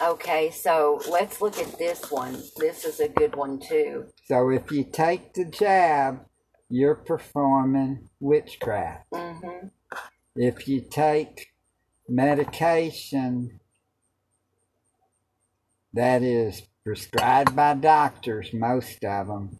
Okay, 0.00 0.50
so 0.50 1.00
let's 1.10 1.40
look 1.40 1.58
at 1.58 1.76
this 1.78 2.10
one. 2.10 2.40
This 2.56 2.84
is 2.84 3.00
a 3.00 3.08
good 3.08 3.34
one 3.36 3.58
too. 3.58 4.06
So 4.26 4.50
if 4.50 4.70
you 4.72 4.84
take 4.84 5.34
the 5.34 5.44
jab, 5.44 6.24
you're 6.72 6.94
performing 6.94 8.08
witchcraft. 8.18 9.10
Mm-hmm. 9.12 9.66
If 10.34 10.66
you 10.66 10.80
take 10.80 11.52
medication 12.08 13.60
that 15.92 16.22
is 16.22 16.62
prescribed 16.82 17.54
by 17.54 17.74
doctors, 17.74 18.54
most 18.54 19.04
of 19.04 19.26
them, 19.26 19.58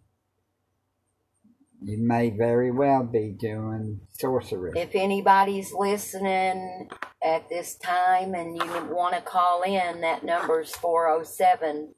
you 1.83 1.99
may 1.99 2.31
very 2.31 2.71
well 2.71 3.03
be 3.03 3.35
doing 3.39 3.99
sorcery. 4.19 4.71
If 4.75 4.95
anybody's 4.95 5.71
listening 5.71 6.89
at 7.23 7.47
this 7.47 7.75
time 7.75 8.33
and 8.33 8.57
you 8.57 8.87
want 8.89 9.13
to 9.13 9.21
call 9.21 9.61
in, 9.61 10.01
that 10.01 10.25
number's 10.25 10.73
407 10.75 11.93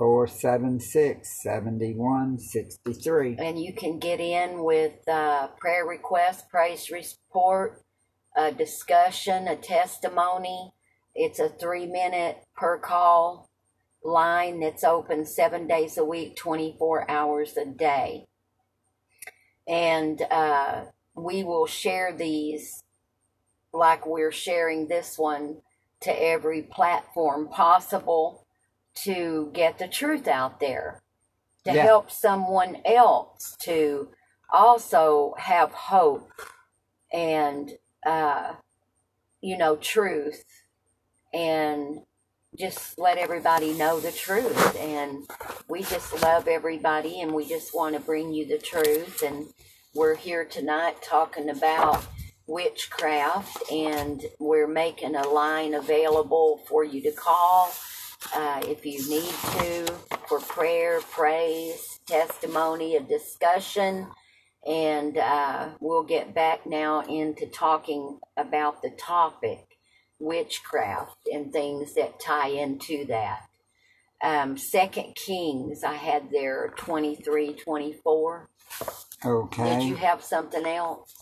476 0.00 1.42
7163. 1.42 3.36
and 3.38 3.60
you 3.60 3.74
can 3.74 3.98
get 3.98 4.18
in 4.18 4.64
with 4.64 5.06
uh, 5.06 5.48
prayer 5.58 5.84
request, 5.84 6.48
praise 6.48 6.90
report, 6.90 7.82
a 8.34 8.50
discussion, 8.50 9.46
a 9.46 9.56
testimony. 9.56 10.72
It's 11.14 11.38
a 11.38 11.50
three 11.50 11.84
minute 11.84 12.38
per 12.56 12.78
call 12.78 13.50
line 14.02 14.60
that's 14.60 14.84
open 14.84 15.26
seven 15.26 15.66
days 15.66 15.98
a 15.98 16.04
week, 16.06 16.34
24 16.34 17.10
hours 17.10 17.58
a 17.58 17.66
day. 17.66 18.24
And 19.68 20.22
uh, 20.30 20.84
we 21.14 21.44
will 21.44 21.66
share 21.66 22.16
these 22.16 22.82
like 23.74 24.06
we're 24.06 24.32
sharing 24.32 24.88
this 24.88 25.18
one 25.18 25.58
to 26.00 26.10
every 26.10 26.62
platform 26.62 27.48
possible 27.48 28.39
to 28.94 29.50
get 29.54 29.78
the 29.78 29.88
truth 29.88 30.28
out 30.28 30.60
there, 30.60 31.00
to 31.64 31.72
Yeah. 31.72 31.82
help 31.82 32.10
someone 32.10 32.82
else 32.84 33.56
to 33.62 34.12
also 34.52 35.34
have 35.38 35.72
hope 35.72 36.30
and, 37.12 37.78
uh, 38.06 38.54
you 39.40 39.56
know, 39.56 39.76
truth 39.76 40.44
and 41.32 42.02
just 42.58 42.98
let 42.98 43.18
everybody 43.18 43.72
know 43.74 44.00
the 44.00 44.12
truth. 44.12 44.76
And 44.76 45.28
we 45.68 45.82
just 45.82 46.22
love 46.22 46.48
everybody 46.48 47.20
and 47.20 47.32
we 47.32 47.46
just 47.46 47.74
want 47.74 47.94
to 47.94 48.00
bring 48.00 48.32
you 48.32 48.46
the 48.46 48.58
truth. 48.58 49.22
And 49.22 49.48
we're 49.94 50.16
here 50.16 50.44
tonight 50.44 51.02
talking 51.02 51.48
about 51.50 52.04
witchcraft 52.46 53.70
and 53.70 54.24
we're 54.40 54.68
making 54.68 55.14
a 55.14 55.28
line 55.28 55.74
available 55.74 56.60
for 56.68 56.84
you 56.84 57.00
to 57.02 57.12
call 57.12 57.72
uh, 58.34 58.62
if 58.64 58.84
you 58.84 58.98
need 59.08 59.32
to 59.58 59.94
for 60.28 60.40
prayer, 60.40 61.00
praise, 61.00 62.00
testimony, 62.06 62.96
a 62.96 63.00
discussion. 63.00 64.06
And 64.66 65.16
uh, 65.16 65.70
we'll 65.80 66.04
get 66.04 66.34
back 66.34 66.66
now 66.66 67.00
into 67.02 67.46
talking 67.46 68.18
about 68.36 68.82
the 68.82 68.90
topic 68.90 69.66
witchcraft 70.18 71.16
and 71.32 71.52
things 71.52 71.94
that 71.94 72.20
tie 72.20 72.48
into 72.48 73.06
that. 73.06 73.40
Um, 74.22 74.58
Second 74.58 75.16
Kings, 75.16 75.82
I 75.82 75.94
had 75.94 76.30
there 76.30 76.74
23, 76.76 77.54
24. 77.54 78.48
Okay. 79.24 79.78
Did 79.78 79.88
you 79.88 79.96
have 79.96 80.22
something 80.22 80.66
else? 80.66 81.14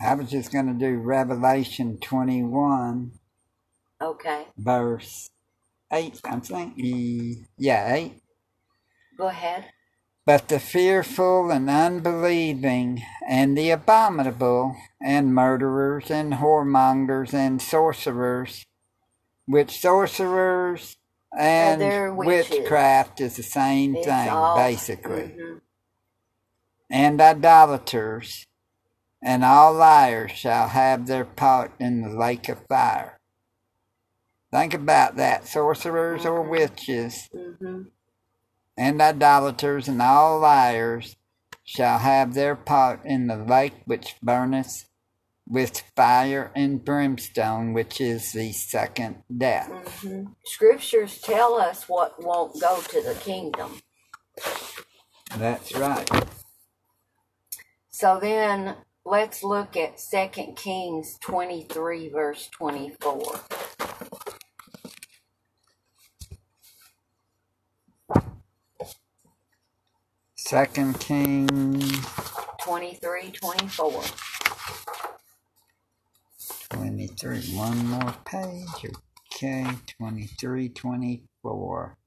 I 0.00 0.14
was 0.14 0.30
just 0.30 0.52
going 0.52 0.66
to 0.66 0.72
do 0.72 0.96
Revelation 0.98 1.98
21, 1.98 3.12
Okay, 4.02 4.44
verse 4.58 5.30
8, 5.92 6.20
I 6.24 6.40
think. 6.40 6.78
E- 6.78 7.44
Yeah, 7.58 7.94
8. 7.94 8.22
go 9.16 9.28
ahead. 9.28 9.66
But 10.24 10.48
the 10.48 10.58
fearful 10.58 11.50
and 11.52 11.70
unbelieving, 11.70 13.02
and 13.28 13.56
the 13.56 13.70
abominable, 13.70 14.74
and 15.00 15.32
murderers, 15.32 16.10
and 16.10 16.34
whoremongers, 16.34 17.32
and 17.32 17.62
sorcerers, 17.62 18.66
which 19.46 19.78
sorcerers 19.80 20.96
and 21.38 21.80
they're 21.80 22.12
witchcraft 22.12 23.20
is 23.20 23.36
the 23.36 23.42
same 23.44 23.94
It's 23.96 24.06
thing, 24.06 24.28
all- 24.28 24.56
basically. 24.56 25.34
Mhm. 25.38 25.60
And 26.90 27.20
idolaters, 27.20 28.46
and 29.22 29.44
all 29.44 29.72
liars 29.74 30.32
shall 30.32 30.68
have 30.68 31.06
their 31.06 31.24
part 31.24 31.72
in 31.78 32.02
the 32.02 32.08
lake 32.16 32.48
of 32.48 32.66
fire. 32.66 33.15
Think 34.50 34.74
about 34.74 35.16
that. 35.16 35.46
Sorcerers 35.46 36.24
or 36.24 36.42
witches 36.42 37.28
Mhm. 37.34 37.90
and 38.76 39.00
idolaters 39.02 39.88
and 39.88 40.00
all 40.00 40.38
liars 40.38 41.16
shall 41.64 41.98
have 41.98 42.34
their 42.34 42.54
part 42.54 43.04
in 43.04 43.26
the 43.26 43.36
lake 43.36 43.74
which 43.86 44.16
burneth 44.22 44.86
with 45.48 45.80
fire 45.94 46.50
and 46.56 46.84
brimstone, 46.84 47.72
which 47.72 48.00
is 48.00 48.32
the 48.32 48.52
second 48.52 49.22
death. 49.36 49.68
Mhm. 49.68 50.34
Scriptures 50.44 51.20
tell 51.20 51.54
us 51.54 51.88
what 51.88 52.22
won't 52.22 52.60
go 52.60 52.80
to 52.80 53.00
the 53.00 53.14
kingdom. 53.14 53.80
That's 55.36 55.74
right. 55.74 56.08
So 57.90 58.18
then 58.20 58.76
let's 59.04 59.42
look 59.42 59.76
at 59.76 59.98
2 59.98 60.54
Kings 60.56 61.18
23, 61.20 62.08
verse 62.08 62.48
24. 62.48 63.40
Second 70.46 71.00
Kings 71.00 72.06
23, 72.62 73.32
24. 73.32 74.02
23. 76.70 77.40
One 77.56 77.86
more 77.88 78.14
page. 78.24 78.92
Okay, 79.34 79.66
23, 79.98 80.68
24. 80.68 81.98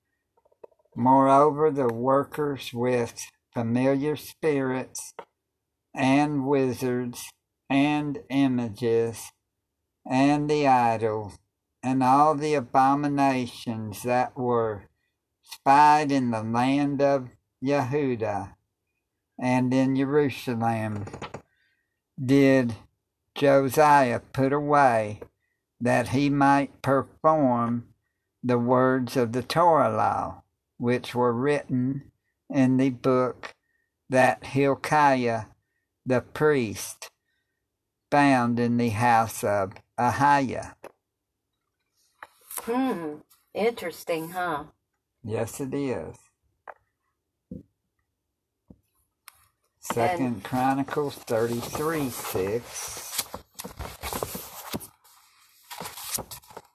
Moreover, 0.96 1.70
the 1.70 1.94
workers 1.94 2.72
with 2.74 3.30
familiar 3.54 4.16
spirits 4.16 5.14
and 5.94 6.48
wizards 6.48 7.30
and 7.70 8.20
images 8.30 9.34
and 10.10 10.50
the 10.50 10.66
idols 10.66 11.38
and 11.84 12.02
all 12.02 12.36
the 12.36 12.54
abominations 12.54 14.04
that 14.04 14.38
were 14.38 14.84
spied 15.44 16.10
in 16.10 16.32
the 16.32 16.42
land 16.42 17.02
of 17.02 17.32
Yehuda 17.64 18.54
and 19.40 19.74
in 19.74 19.96
Jerusalem 19.96 21.06
did 22.24 22.76
Josiah 23.36 24.20
put 24.20 24.52
away 24.52 25.22
that 25.80 26.10
he 26.10 26.30
might 26.30 26.82
perform 26.82 27.88
the 28.44 28.58
words 28.58 29.16
of 29.16 29.32
the 29.32 29.44
Torah 29.44 29.96
law, 29.96 30.44
which 30.78 31.16
were 31.16 31.34
written 31.34 32.12
in 32.50 32.78
the 32.78 32.90
book 32.90 33.56
that 34.10 34.44
Hilkiah 34.44 35.46
the 36.06 36.22
priest 36.22 37.12
found 38.10 38.60
in 38.60 38.78
the 38.78 38.90
house 38.90 39.44
of 39.44 39.74
Ahiah. 39.98 40.74
Hmm. 42.62 43.16
Interesting, 43.54 44.30
huh? 44.30 44.66
Yes, 45.24 45.60
it 45.60 45.74
is. 45.74 46.16
Second 49.94 50.44
Chronicles 50.44 51.16
33 51.16 52.12
6. 52.12 53.24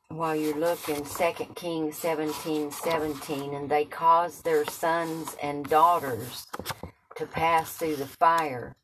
While 0.08 0.34
you're 0.34 0.58
looking, 0.58 1.04
2 1.04 1.44
Kings 1.54 1.96
17, 1.98 2.72
17, 2.72 3.54
and 3.54 3.70
they 3.70 3.84
caused 3.84 4.44
their 4.44 4.64
sons 4.64 5.36
and 5.40 5.64
daughters 5.68 6.48
to 7.14 7.26
pass 7.26 7.76
through 7.76 7.96
the 7.96 8.06
fire 8.06 8.74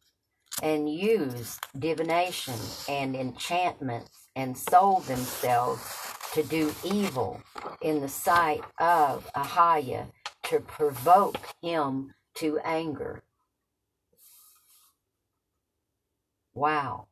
and 0.62 0.88
used 0.88 1.66
divination 1.76 2.54
and 2.88 3.16
enchantments 3.16 4.28
and 4.36 4.56
sold 4.56 5.04
themselves 5.06 5.82
to 6.34 6.44
do 6.44 6.72
evil 6.84 7.42
in 7.82 8.00
the 8.00 8.08
sight 8.08 8.62
of 8.78 9.28
Ahiah 9.34 10.06
to 10.44 10.60
provoke 10.60 11.38
him 11.60 12.14
to 12.36 12.58
anger. 12.60 13.24
Wow. 16.54 17.06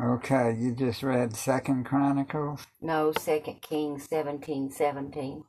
Okay, 0.00 0.56
you 0.56 0.72
just 0.72 1.02
read 1.02 1.34
Second 1.34 1.84
Chronicles? 1.84 2.66
No, 2.80 3.12
Second 3.18 3.60
Kings 3.62 4.06
17, 4.08 4.70
17. 4.70 5.44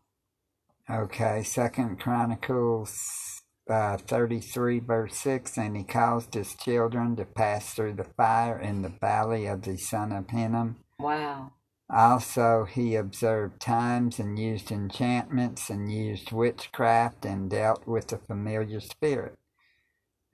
Okay, 0.90 1.44
Second 1.44 2.00
Chronicles 2.00 3.44
uh, 3.70 3.98
33, 3.98 4.80
verse 4.80 5.16
6, 5.18 5.58
and 5.58 5.78
he 5.78 5.84
caused 5.84 6.34
his 6.34 6.56
children 6.56 7.16
to 7.16 7.26
pass 7.26 7.74
through 7.74 7.94
the 7.94 8.08
fire 8.18 8.60
in 8.60 8.82
the 8.82 8.90
valley 8.90 9.46
of 9.46 9.62
the 9.62 9.78
son 9.78 10.12
of 10.12 10.30
Hinnom. 10.30 10.78
Wow. 10.98 11.52
Also, 11.92 12.66
he 12.66 12.96
observed 12.96 13.60
times 13.60 14.20
and 14.20 14.38
used 14.38 14.72
enchantments 14.72 15.70
and 15.70 15.92
used 15.92 16.32
witchcraft 16.32 17.26
and 17.26 17.50
dealt 17.50 17.88
with 17.88 18.08
the 18.08 18.18
familiar 18.18 18.80
spirit. 18.80 19.36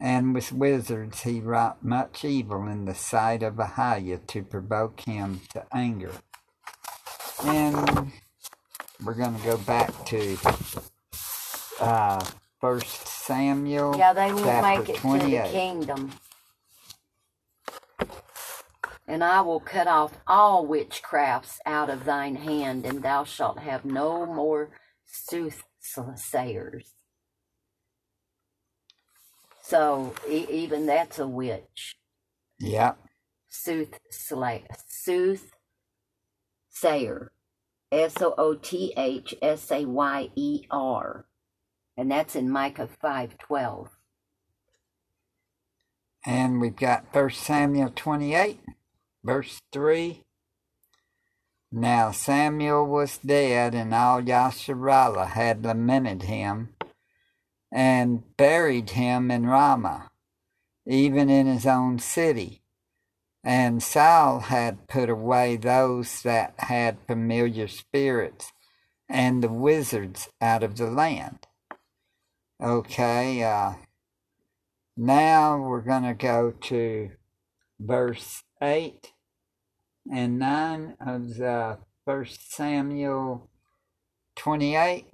And 0.05 0.35
with 0.35 0.51
wizards 0.51 1.23
he 1.23 1.39
wrought 1.39 1.83
much 1.83 2.23
evil 2.23 2.67
in 2.67 2.85
the 2.85 2.93
sight 2.93 3.41
of 3.41 3.55
Ahiah 3.55 4.19
to 4.27 4.43
provoke 4.43 4.99
him 4.99 5.41
to 5.53 5.65
anger. 5.73 6.11
And 7.43 8.11
we're 9.03 9.15
going 9.15 9.35
to 9.35 9.43
go 9.43 9.57
back 9.57 10.05
to 10.05 10.37
uh, 11.79 12.23
First 12.61 13.07
Samuel. 13.07 13.97
Yeah, 13.97 14.13
they 14.13 14.29
chapter 14.29 14.79
make 14.79 14.89
it 14.89 14.95
to 14.97 15.01
28. 15.01 15.43
the 15.43 15.49
kingdom. 15.49 16.11
And 19.07 19.23
I 19.23 19.41
will 19.41 19.59
cut 19.59 19.87
off 19.87 20.19
all 20.27 20.67
witchcrafts 20.67 21.57
out 21.65 21.89
of 21.89 22.05
thine 22.05 22.35
hand, 22.35 22.85
and 22.85 23.01
thou 23.01 23.23
shalt 23.23 23.57
have 23.57 23.83
no 23.83 24.27
more 24.27 24.69
soothsayers. 25.07 26.93
So 29.67 30.13
e- 30.29 30.47
even 30.49 30.85
that's 30.85 31.19
a 31.19 31.27
witch. 31.27 31.95
Yep. 32.59 32.97
Soothsayer. 33.49 34.67
Soothsayer. 34.87 35.41
S 37.91 38.21
O 38.21 38.33
O 38.37 38.55
T 38.55 38.93
H 38.97 39.33
S 39.41 39.71
A 39.71 39.85
Y 39.85 40.29
E 40.35 40.63
R. 40.69 41.25
And 41.97 42.11
that's 42.11 42.35
in 42.35 42.49
Micah 42.49 42.89
5:12. 43.03 43.89
And 46.25 46.59
we've 46.61 46.75
got 46.75 47.11
First 47.13 47.41
Samuel 47.41 47.91
28, 47.95 48.59
verse 49.23 49.59
3. 49.71 50.23
Now 51.71 52.11
Samuel 52.11 52.85
was 52.87 53.17
dead, 53.19 53.75
and 53.75 53.93
all 53.93 54.21
Yasharallah 54.21 55.31
had 55.31 55.63
lamented 55.65 56.23
him, 56.23 56.74
and 57.75 58.23
buried 58.37 58.91
him 58.91 59.29
in 59.29 59.45
Ramah, 59.45 60.09
even 60.87 61.29
in 61.29 61.45
his 61.45 61.65
own 61.65 61.99
city. 61.99 62.61
And 63.43 63.83
Saul 63.83 64.39
had 64.39 64.87
put 64.87 65.09
away 65.09 65.57
those 65.57 66.21
that 66.21 66.53
had 66.57 67.05
familiar 67.05 67.67
spirits 67.67 68.53
and 69.09 69.43
the 69.43 69.51
wizards 69.51 70.29
out 70.39 70.63
of 70.63 70.77
the 70.77 70.89
land. 70.89 71.47
Okay, 72.63 73.43
uh, 73.43 73.73
now 74.95 75.57
we're 75.57 75.81
going 75.81 76.03
to 76.03 76.13
go 76.13 76.51
to 76.51 77.11
verse 77.77 78.41
8 78.63 79.11
and 80.09 80.39
9 80.39 80.95
of 81.05 81.35
the 81.35 81.79
First 82.05 82.53
Samuel 82.55 83.49
28. 84.37 85.07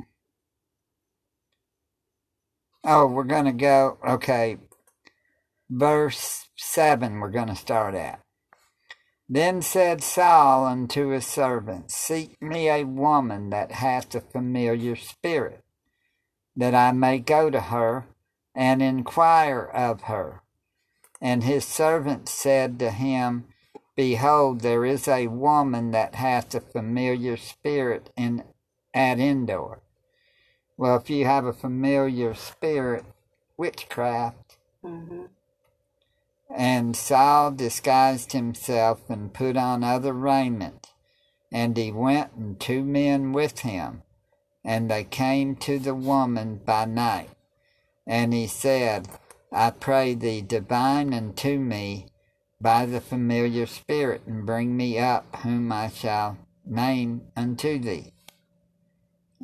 Oh, 2.83 3.05
we're 3.05 3.23
going 3.23 3.45
to 3.45 3.51
go, 3.51 3.99
okay, 4.07 4.57
verse 5.69 6.47
7 6.55 7.19
we're 7.19 7.29
going 7.29 7.47
to 7.47 7.55
start 7.55 7.93
at. 7.93 8.21
Then 9.29 9.61
said 9.61 10.03
Saul 10.03 10.65
unto 10.65 11.09
his 11.09 11.25
servants, 11.25 11.95
Seek 11.95 12.41
me 12.41 12.69
a 12.69 12.83
woman 12.83 13.49
that 13.51 13.71
hath 13.71 14.13
a 14.15 14.21
familiar 14.21 14.95
spirit, 14.95 15.63
that 16.55 16.73
I 16.73 16.91
may 16.91 17.19
go 17.19 17.49
to 17.49 17.61
her 17.61 18.07
and 18.55 18.81
inquire 18.81 19.63
of 19.63 20.01
her. 20.03 20.41
And 21.21 21.43
his 21.43 21.65
servant 21.65 22.27
said 22.27 22.79
to 22.79 22.89
him, 22.89 23.45
Behold, 23.95 24.61
there 24.61 24.83
is 24.83 25.07
a 25.07 25.27
woman 25.27 25.91
that 25.91 26.15
hath 26.15 26.55
a 26.55 26.59
familiar 26.59 27.37
spirit 27.37 28.09
in 28.17 28.43
at 28.93 29.19
Endor. 29.19 29.81
Well, 30.81 30.95
if 30.95 31.11
you 31.11 31.25
have 31.25 31.45
a 31.45 31.53
familiar 31.53 32.33
spirit, 32.33 33.05
witchcraft. 33.55 34.57
Mm-hmm. 34.83 35.25
And 36.49 36.95
Saul 36.95 37.51
disguised 37.51 38.31
himself 38.31 39.07
and 39.07 39.31
put 39.31 39.57
on 39.57 39.83
other 39.83 40.11
raiment. 40.11 40.87
And 41.51 41.77
he 41.77 41.91
went 41.91 42.31
and 42.33 42.59
two 42.59 42.83
men 42.83 43.31
with 43.31 43.59
him. 43.59 44.01
And 44.65 44.89
they 44.89 45.03
came 45.03 45.55
to 45.57 45.77
the 45.77 45.93
woman 45.93 46.59
by 46.65 46.85
night. 46.85 47.29
And 48.07 48.33
he 48.33 48.47
said, 48.47 49.07
I 49.51 49.69
pray 49.69 50.15
thee, 50.15 50.41
divine 50.41 51.13
unto 51.13 51.59
me 51.59 52.07
by 52.59 52.87
the 52.87 53.01
familiar 53.01 53.67
spirit, 53.67 54.23
and 54.25 54.47
bring 54.47 54.75
me 54.75 54.97
up 54.97 55.35
whom 55.43 55.71
I 55.71 55.89
shall 55.89 56.39
name 56.65 57.21
unto 57.37 57.77
thee. 57.77 58.13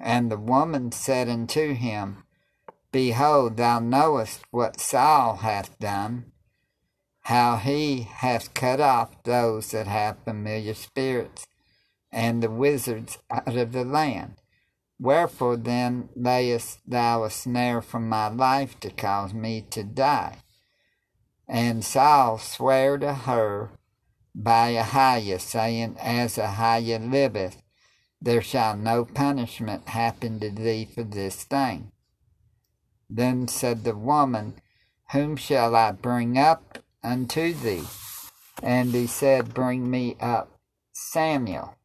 And 0.02 0.32
the 0.32 0.38
woman 0.38 0.92
said 0.92 1.28
unto 1.28 1.74
him, 1.74 2.24
Behold, 2.92 3.58
thou 3.58 3.80
knowest 3.80 4.42
what 4.52 4.80
Saul 4.80 5.38
hath 5.38 5.78
done, 5.80 6.32
how 7.22 7.58
he 7.58 8.02
hath 8.02 8.54
cut 8.54 8.80
off 8.80 9.24
those 9.24 9.72
that 9.72 9.88
have 9.88 10.24
familiar 10.24 10.74
spirits, 10.74 11.46
and 12.12 12.42
the 12.42 12.50
wizards 12.50 13.18
out 13.30 13.56
of 13.56 13.72
the 13.74 13.84
land. 13.84 14.36
Wherefore 15.00 15.58
then 15.58 16.10
layest 16.16 16.80
thou 16.90 17.24
a 17.24 17.30
snare 17.30 17.82
for 17.82 18.00
my 18.00 18.30
life 18.30 18.80
to 18.80 18.90
cause 18.90 19.34
me 19.34 19.62
to 19.70 19.84
die? 19.84 20.38
And 21.48 21.84
Saul 21.84 22.40
sware 22.40 22.98
to 22.98 23.14
her 23.14 23.72
by 24.34 24.74
Ahiah, 24.74 25.40
saying, 25.40 25.98
As 26.00 26.38
Ahiah 26.38 27.12
liveth, 27.12 27.62
there 28.22 28.42
shall 28.42 28.76
no 28.76 29.06
punishment 29.06 29.90
happen 29.90 30.40
to 30.40 30.50
thee 30.50 30.86
for 30.86 31.04
this 31.04 31.44
thing. 31.44 31.92
Then 33.10 33.48
said 33.48 33.84
the 33.84 33.96
woman, 33.96 34.56
Whom 35.12 35.36
shall 35.36 35.76
I 35.76 35.92
bring 35.92 36.38
up 36.38 36.80
unto 37.04 37.54
thee? 37.54 37.84
And 38.62 38.94
he 38.94 39.08
said, 39.08 39.54
Bring 39.54 39.90
me 39.90 40.18
up 40.20 40.52
Samuel. 40.92 41.76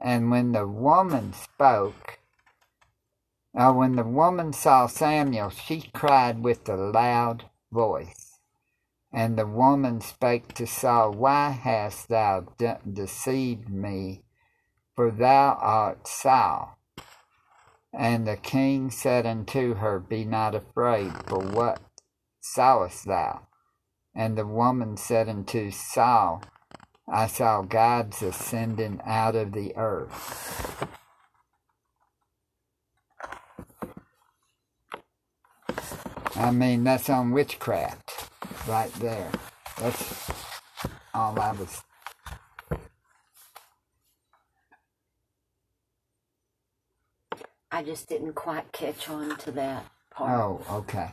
And 0.00 0.30
when 0.30 0.52
the 0.52 0.66
woman 0.66 1.32
spoke, 1.32 2.18
uh, 3.56 3.72
when 3.72 3.94
the 3.94 4.04
woman 4.04 4.52
saw 4.52 4.86
Samuel, 4.88 5.50
she 5.50 5.82
cried 5.94 6.42
with 6.42 6.68
a 6.68 6.76
loud 6.76 7.44
voice. 7.70 8.40
And 9.12 9.38
the 9.38 9.46
woman 9.46 10.00
spake 10.00 10.54
to 10.54 10.66
Saul, 10.66 11.12
Why 11.12 11.50
hast 11.50 12.08
thou 12.08 12.40
de- 12.58 12.80
deceived 12.92 13.68
me? 13.68 14.23
For 14.96 15.10
thou 15.10 15.58
art 15.60 16.06
Saul. 16.06 16.78
And 17.92 18.26
the 18.26 18.36
king 18.36 18.90
said 18.90 19.26
unto 19.26 19.74
her, 19.74 19.98
Be 20.00 20.24
not 20.24 20.54
afraid, 20.54 21.12
for 21.26 21.38
what 21.38 21.80
sawest 22.40 23.06
thou? 23.06 23.46
And 24.14 24.38
the 24.38 24.46
woman 24.46 24.96
said 24.96 25.28
unto 25.28 25.70
Saul, 25.70 26.42
I 27.08 27.26
saw 27.26 27.62
gods 27.62 28.22
ascending 28.22 29.00
out 29.04 29.36
of 29.36 29.52
the 29.52 29.76
earth. 29.76 30.88
I 36.36 36.50
mean, 36.50 36.82
that's 36.84 37.08
on 37.08 37.30
witchcraft 37.30 38.30
right 38.66 38.92
there. 38.94 39.30
That's 39.78 40.30
all 41.12 41.38
I 41.38 41.52
was. 41.52 41.82
I 47.74 47.82
just 47.82 48.08
didn't 48.08 48.34
quite 48.34 48.70
catch 48.70 49.08
on 49.08 49.36
to 49.38 49.50
that 49.50 49.84
part. 50.12 50.30
Oh, 50.30 50.76
okay. 50.76 51.10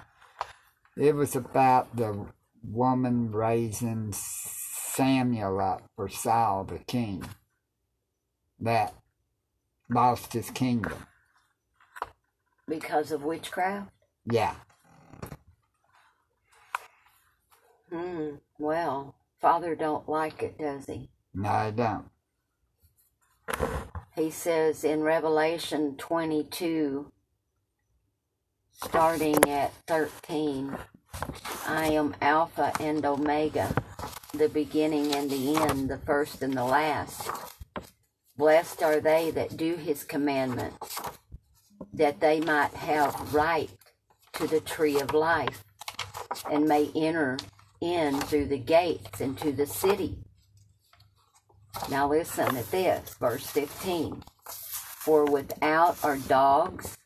It 0.95 1.15
was 1.15 1.35
about 1.35 1.95
the 1.95 2.27
woman 2.63 3.31
raising 3.31 4.13
Samuel 4.13 5.59
up 5.59 5.81
for 5.95 6.07
Saul 6.07 6.65
the 6.65 6.77
king 6.77 7.23
that 8.59 8.93
lost 9.89 10.33
his 10.33 10.51
kingdom. 10.51 11.07
Because 12.67 13.11
of 13.11 13.23
witchcraft? 13.23 13.89
Yeah. 14.31 14.53
Hmm. 17.91 18.35
Well, 18.59 19.15
Father 19.39 19.73
don't 19.73 20.07
like 20.07 20.43
it, 20.43 20.59
does 20.59 20.85
he? 20.85 21.09
No, 21.33 21.49
I 21.49 21.71
don't. 21.71 22.10
He 24.15 24.29
says 24.29 24.83
in 24.83 25.03
Revelation 25.03 25.95
22, 25.95 27.09
starting 28.73 29.49
at 29.49 29.73
13, 29.87 30.77
I 31.65 31.85
am 31.85 32.15
Alpha 32.21 32.73
and 32.81 33.05
Omega, 33.05 33.73
the 34.33 34.49
beginning 34.49 35.15
and 35.15 35.29
the 35.29 35.55
end, 35.55 35.89
the 35.89 35.97
first 35.97 36.41
and 36.41 36.53
the 36.53 36.65
last. 36.65 37.29
Blessed 38.37 38.83
are 38.83 38.99
they 38.99 39.31
that 39.31 39.55
do 39.55 39.75
his 39.75 40.03
commandments, 40.03 40.99
that 41.93 42.19
they 42.19 42.41
might 42.41 42.73
have 42.73 43.33
right 43.33 43.69
to 44.33 44.45
the 44.45 44.59
tree 44.59 44.99
of 44.99 45.13
life, 45.13 45.63
and 46.51 46.65
may 46.65 46.89
enter 46.93 47.37
in 47.79 48.19
through 48.19 48.47
the 48.47 48.57
gates 48.57 49.21
into 49.21 49.53
the 49.53 49.65
city. 49.65 50.17
Now 51.89 52.09
listen 52.09 52.55
at 52.55 52.69
this, 52.71 53.15
verse 53.15 53.45
15. 53.47 54.23
For 54.45 55.25
without 55.25 56.03
are 56.03 56.17
dogs, 56.17 56.97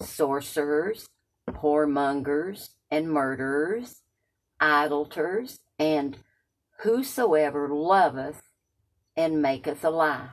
sorcerers, 0.00 1.08
whoremongers, 1.48 2.70
and 2.90 3.10
murderers, 3.10 4.02
idolaters, 4.60 5.58
and 5.78 6.18
whosoever 6.80 7.68
loveth 7.68 8.42
and 9.16 9.42
maketh 9.42 9.84
a 9.84 9.90
lie. 9.90 10.30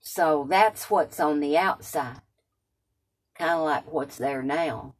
So 0.00 0.46
that's 0.48 0.88
what's 0.90 1.20
on 1.20 1.40
the 1.40 1.58
outside, 1.58 2.20
kind 3.38 3.50
of 3.52 3.64
like 3.64 3.92
what's 3.92 4.16
there 4.16 4.42
now. 4.42 4.94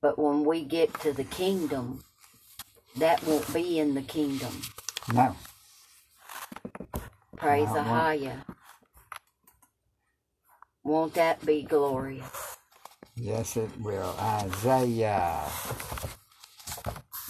But 0.00 0.18
when 0.18 0.44
we 0.44 0.62
get 0.62 1.00
to 1.00 1.12
the 1.12 1.24
kingdom, 1.24 2.04
that 2.98 3.24
won't 3.24 3.52
be 3.52 3.78
in 3.78 3.94
the 3.94 4.02
kingdom. 4.02 4.62
No. 5.12 5.36
Praise 7.36 7.72
the. 7.72 7.82
Higher. 7.82 8.42
Won't 10.84 11.14
that 11.14 11.44
be 11.44 11.62
glorious? 11.62 12.58
Yes, 13.16 13.56
it 13.56 13.70
will. 13.80 14.14
Isaiah. 14.18 15.44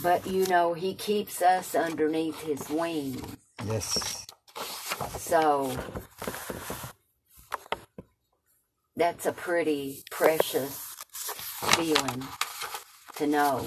But 0.02 0.26
you 0.26 0.46
know, 0.46 0.74
He 0.74 0.94
keeps 0.94 1.42
us 1.42 1.74
underneath 1.74 2.40
His 2.40 2.68
wings. 2.70 3.22
Yes. 3.66 4.26
So 5.16 5.76
that's 8.96 9.26
a 9.26 9.32
pretty 9.32 10.02
precious 10.10 10.94
feeling 11.72 12.24
to 13.16 13.26
know 13.26 13.66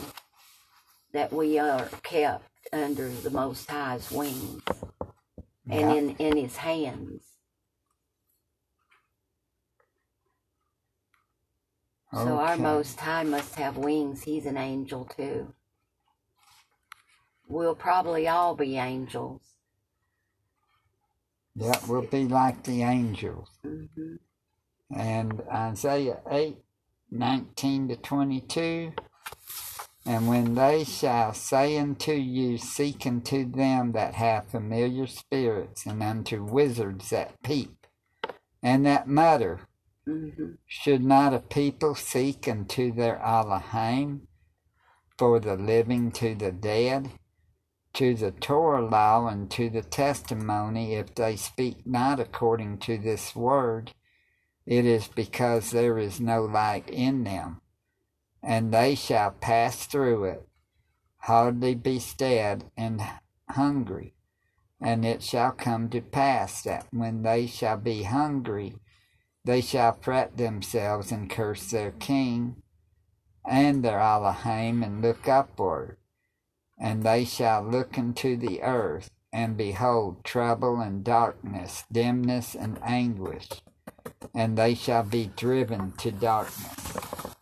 that 1.13 1.31
we 1.33 1.59
are 1.59 1.87
kept 2.03 2.49
under 2.71 3.09
the 3.09 3.29
Most 3.29 3.69
High's 3.69 4.09
wings 4.11 4.61
and 5.69 5.97
in, 5.97 6.15
in 6.17 6.37
His 6.37 6.57
hands. 6.57 7.23
Okay. 12.13 12.23
So 12.23 12.37
our 12.37 12.57
Most 12.57 12.99
High 12.99 13.23
must 13.23 13.55
have 13.55 13.77
wings. 13.77 14.23
He's 14.23 14.45
an 14.45 14.57
angel 14.57 15.05
too. 15.05 15.53
We'll 17.47 17.75
probably 17.75 18.27
all 18.27 18.55
be 18.55 18.77
angels. 18.77 19.41
Yeah, 21.55 21.77
we'll 21.87 22.03
be 22.03 22.25
like 22.25 22.63
the 22.63 22.83
angels. 22.83 23.49
Mm-hmm. 23.65 24.15
And 24.97 25.41
Isaiah 25.53 26.19
8, 26.29 26.57
19 27.11 27.89
to 27.89 27.95
22. 27.97 28.93
And 30.05 30.27
when 30.27 30.55
they 30.55 30.83
shall 30.83 31.33
say 31.33 31.77
unto 31.77 32.13
you, 32.13 32.57
Seek 32.57 33.05
unto 33.05 33.49
them 33.49 33.91
that 33.93 34.15
have 34.15 34.47
familiar 34.47 35.07
spirits, 35.07 35.85
and 35.85 36.01
unto 36.03 36.43
wizards 36.43 37.11
that 37.11 37.41
peep, 37.43 37.87
and 38.63 38.85
that 38.85 39.07
mutter, 39.07 39.61
hmm 40.05 40.29
should 40.65 41.03
not 41.03 41.33
a 41.33 41.39
people 41.39 41.95
seek 41.95 42.47
unto 42.47 42.93
their 42.93 43.19
Elohim 43.21 44.27
for 45.17 45.39
the 45.39 45.55
living 45.55 46.11
to 46.11 46.35
the 46.35 46.51
dead, 46.51 47.11
to 47.93 48.15
the 48.15 48.31
Torah 48.31 48.85
law 48.85 49.27
and 49.27 49.51
to 49.51 49.69
the 49.69 49.83
testimony, 49.83 50.95
if 50.95 51.15
they 51.15 51.35
speak 51.35 51.85
not 51.85 52.19
according 52.19 52.79
to 52.79 52.97
this 52.97 53.35
word, 53.35 53.93
it 54.65 54.85
is 54.85 55.07
because 55.09 55.71
there 55.71 55.97
is 55.97 56.19
no 56.19 56.43
light 56.45 56.89
in 56.89 57.23
them, 57.25 57.60
and 58.43 58.73
they 58.73 58.95
shall 58.95 59.31
pass 59.31 59.85
through 59.85 60.23
it, 60.25 60.47
hardly 61.17 61.75
be 61.75 61.99
stead 61.99 62.65
and 62.75 63.01
hungry. 63.49 64.13
And 64.79 65.05
it 65.05 65.21
shall 65.21 65.51
come 65.51 65.89
to 65.89 66.01
pass 66.01 66.63
that 66.63 66.87
when 66.91 67.21
they 67.21 67.45
shall 67.45 67.77
be 67.77 68.03
hungry, 68.03 68.75
they 69.45 69.61
shall 69.61 69.93
fret 70.01 70.37
themselves 70.37 71.11
and 71.11 71.29
curse 71.29 71.69
their 71.69 71.91
king 71.91 72.61
and 73.47 73.83
their 73.83 73.99
Elohim 73.99 74.83
and 74.83 75.01
look 75.01 75.27
upward. 75.27 75.97
And 76.79 77.03
they 77.03 77.25
shall 77.25 77.63
look 77.63 77.97
into 77.97 78.35
the 78.35 78.61
earth, 78.63 79.11
and 79.31 79.55
behold 79.55 80.23
trouble 80.23 80.81
and 80.81 81.03
darkness, 81.03 81.83
dimness 81.91 82.55
and 82.55 82.79
anguish, 82.83 83.49
and 84.33 84.57
they 84.57 84.73
shall 84.73 85.03
be 85.03 85.31
driven 85.35 85.91
to 85.93 86.11
darkness. 86.11 87.35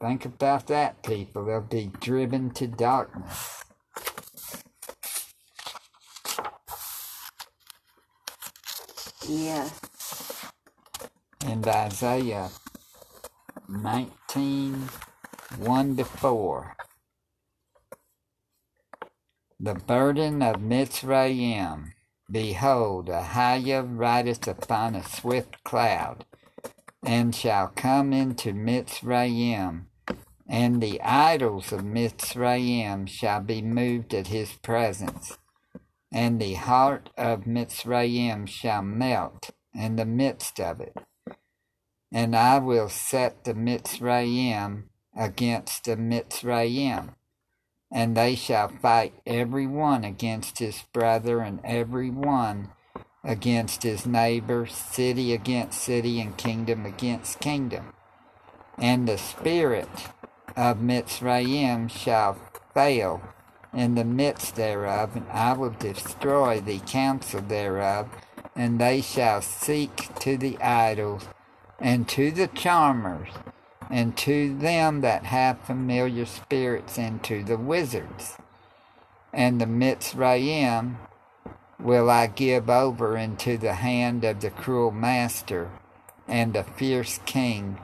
Think 0.00 0.24
about 0.24 0.68
that, 0.68 1.02
people. 1.02 1.44
They'll 1.44 1.60
be 1.60 1.90
driven 2.00 2.50
to 2.50 2.66
darkness. 2.66 3.64
Yes. 9.28 9.78
in 11.46 11.66
Isaiah 11.66 12.50
19 13.68 14.88
1 15.58 15.96
to 15.96 16.04
4. 16.04 16.76
The 19.60 19.74
burden 19.74 20.42
of 20.42 20.56
Mitzrayim. 20.56 21.92
Behold, 22.30 23.08
Ahiah 23.08 23.84
rideth 23.84 24.46
upon 24.46 24.94
a 24.94 25.02
swift 25.02 25.64
cloud, 25.64 26.24
and 27.02 27.34
shall 27.34 27.68
come 27.68 28.12
into 28.12 28.52
Mitzrayim, 28.52 29.87
and 30.48 30.82
the 30.82 31.00
idols 31.02 31.72
of 31.72 31.82
Mitzrayim 31.82 33.08
shall 33.08 33.40
be 33.40 33.62
moved 33.62 34.14
at 34.14 34.28
his 34.28 34.52
presence, 34.52 35.38
and 36.10 36.40
the 36.40 36.54
heart 36.54 37.10
of 37.16 37.44
Mitzrayim 37.44 38.48
shall 38.48 38.82
melt 38.82 39.50
in 39.74 39.96
the 39.96 40.06
midst 40.06 40.58
of 40.58 40.80
it 40.80 40.96
and 42.12 42.34
I 42.34 42.58
will 42.58 42.88
set 42.88 43.44
the 43.44 43.54
Mitzrayim 43.54 44.84
against 45.16 45.84
the 45.84 45.96
Mitzrayim, 45.96 47.14
and 47.90 48.16
they 48.16 48.34
shall 48.34 48.68
fight 48.68 49.14
every 49.26 49.66
one 49.66 50.04
against 50.04 50.58
his 50.58 50.84
brother, 50.92 51.40
and 51.40 51.60
every 51.64 52.10
one 52.10 52.70
against 53.24 53.82
his 53.82 54.06
neighbor, 54.06 54.66
city 54.66 55.32
against 55.32 55.82
city, 55.82 56.20
and 56.20 56.36
kingdom 56.36 56.86
against 56.86 57.40
kingdom. 57.40 57.92
And 58.78 59.08
the 59.08 59.18
spirit 59.18 59.88
of 60.58 60.78
Mitzrayim 60.78 61.88
shall 61.88 62.36
fail 62.74 63.22
in 63.72 63.94
the 63.94 64.04
midst 64.04 64.56
thereof, 64.56 65.14
and 65.14 65.24
I 65.30 65.52
will 65.52 65.70
destroy 65.70 66.60
the 66.60 66.80
counsel 66.80 67.40
thereof, 67.40 68.08
and 68.56 68.80
they 68.80 69.00
shall 69.00 69.40
seek 69.40 70.12
to 70.18 70.36
the 70.36 70.58
idols 70.58 71.28
and 71.78 72.08
to 72.08 72.32
the 72.32 72.48
charmers, 72.48 73.28
and 73.88 74.16
to 74.16 74.58
them 74.58 75.00
that 75.02 75.26
have 75.26 75.60
familiar 75.60 76.26
spirits, 76.26 76.98
and 76.98 77.22
to 77.22 77.44
the 77.44 77.56
wizards. 77.56 78.36
And 79.32 79.60
the 79.60 79.66
Mitzrayim 79.66 80.96
will 81.78 82.10
I 82.10 82.26
give 82.26 82.68
over 82.68 83.16
into 83.16 83.58
the 83.58 83.74
hand 83.74 84.24
of 84.24 84.40
the 84.40 84.50
cruel 84.50 84.90
master, 84.90 85.70
and 86.26 86.52
the 86.52 86.64
fierce 86.64 87.20
king 87.26 87.78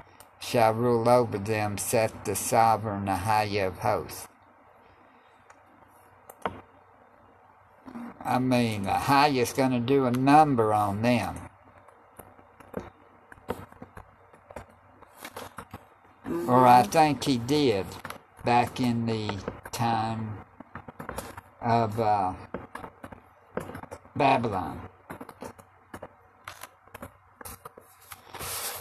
shall 0.45 0.75
rule 0.75 1.09
over 1.09 1.39
them, 1.39 1.79
saith 1.79 2.13
the 2.25 2.37
sovereign 2.37 3.07
Ahiah 3.07 3.69
of 3.69 3.79
hosts. 3.79 4.29
I 8.23 8.39
mean, 8.39 8.85
Ahiah's 8.85 9.53
going 9.53 9.71
to 9.73 9.81
do 9.81 10.05
a 10.05 10.11
number 10.11 10.73
on 10.73 11.03
them. 11.03 11.37
Or 16.47 16.67
I 16.67 16.83
think 16.83 17.25
he 17.25 17.39
did 17.39 17.87
back 18.45 18.81
in 18.81 19.07
the 19.07 19.39
time 19.73 20.39
of 21.61 21.99
uh, 21.99 22.35
Babylon. 24.15 24.81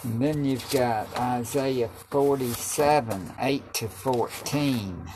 And 0.04 0.20
then 0.20 0.44
you've 0.44 0.70
got 0.70 1.08
Isaiah 1.18 1.88
47, 1.88 3.32
8 3.40 3.74
to 3.74 3.88
14. 3.88 5.06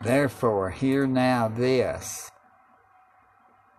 Therefore, 0.00 0.70
hear 0.70 1.06
now 1.06 1.48
this 1.48 2.30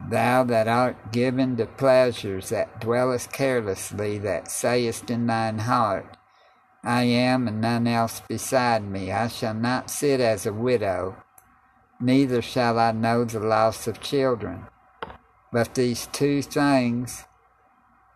Thou 0.09 0.45
that 0.45 0.67
art 0.69 1.11
given 1.11 1.57
to 1.57 1.65
pleasures, 1.65 2.49
that 2.49 2.79
dwellest 2.79 3.33
carelessly, 3.33 4.17
that 4.19 4.49
sayest 4.49 5.09
in 5.09 5.27
thine 5.27 5.59
heart, 5.59 6.15
I 6.83 7.03
am 7.03 7.47
and 7.47 7.59
none 7.59 7.87
else 7.87 8.21
beside 8.29 8.83
me. 8.83 9.11
I 9.11 9.27
shall 9.27 9.53
not 9.53 9.89
sit 9.89 10.21
as 10.21 10.45
a 10.45 10.53
widow, 10.53 11.17
neither 11.99 12.41
shall 12.41 12.79
I 12.79 12.93
know 12.93 13.25
the 13.25 13.41
loss 13.41 13.87
of 13.87 13.99
children. 13.99 14.67
But 15.51 15.75
these 15.75 16.07
two 16.07 16.41
things 16.41 17.25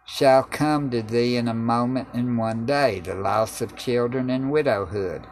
shall 0.06 0.44
come 0.44 0.89
to 0.92 1.02
thee 1.02 1.36
in 1.36 1.50
a 1.50 1.54
moment 1.54 2.08
in 2.14 2.38
one 2.38 2.66
day, 2.66 3.02
the 3.02 3.16
loss 3.16 3.62
of 3.62 3.76
children 3.76 4.30
and 4.30 4.52
widowhood. 4.52 5.28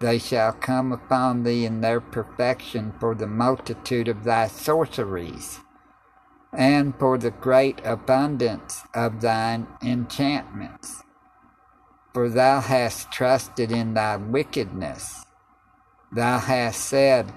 They 0.00 0.18
shall 0.18 0.52
come 0.52 0.92
upon 0.92 1.42
thee 1.42 1.66
in 1.66 1.82
their 1.82 2.00
perfection 2.00 2.94
for 2.98 3.14
the 3.14 3.26
multitude 3.26 4.08
of 4.08 4.24
thy 4.24 4.48
sorceries, 4.48 5.60
and 6.52 6.94
for 6.98 7.18
the 7.18 7.30
great 7.30 7.80
abundance 7.84 8.82
of 8.94 9.20
thine 9.20 9.66
enchantments. 9.82 11.02
For 12.12 12.28
thou 12.28 12.60
hast 12.60 13.12
trusted 13.12 13.70
in 13.70 13.94
thy 13.94 14.16
wickedness. 14.16 15.24
Thou 16.12 16.38
hast 16.38 16.80
said, 16.80 17.32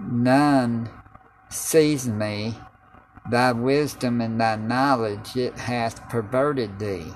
None 0.00 0.90
sees 1.48 2.08
me, 2.08 2.56
Thy 3.28 3.50
wisdom 3.50 4.20
and 4.20 4.40
thy 4.40 4.54
knowledge 4.54 5.36
it 5.36 5.58
hath 5.58 6.08
perverted 6.08 6.78
thee. 6.78 7.12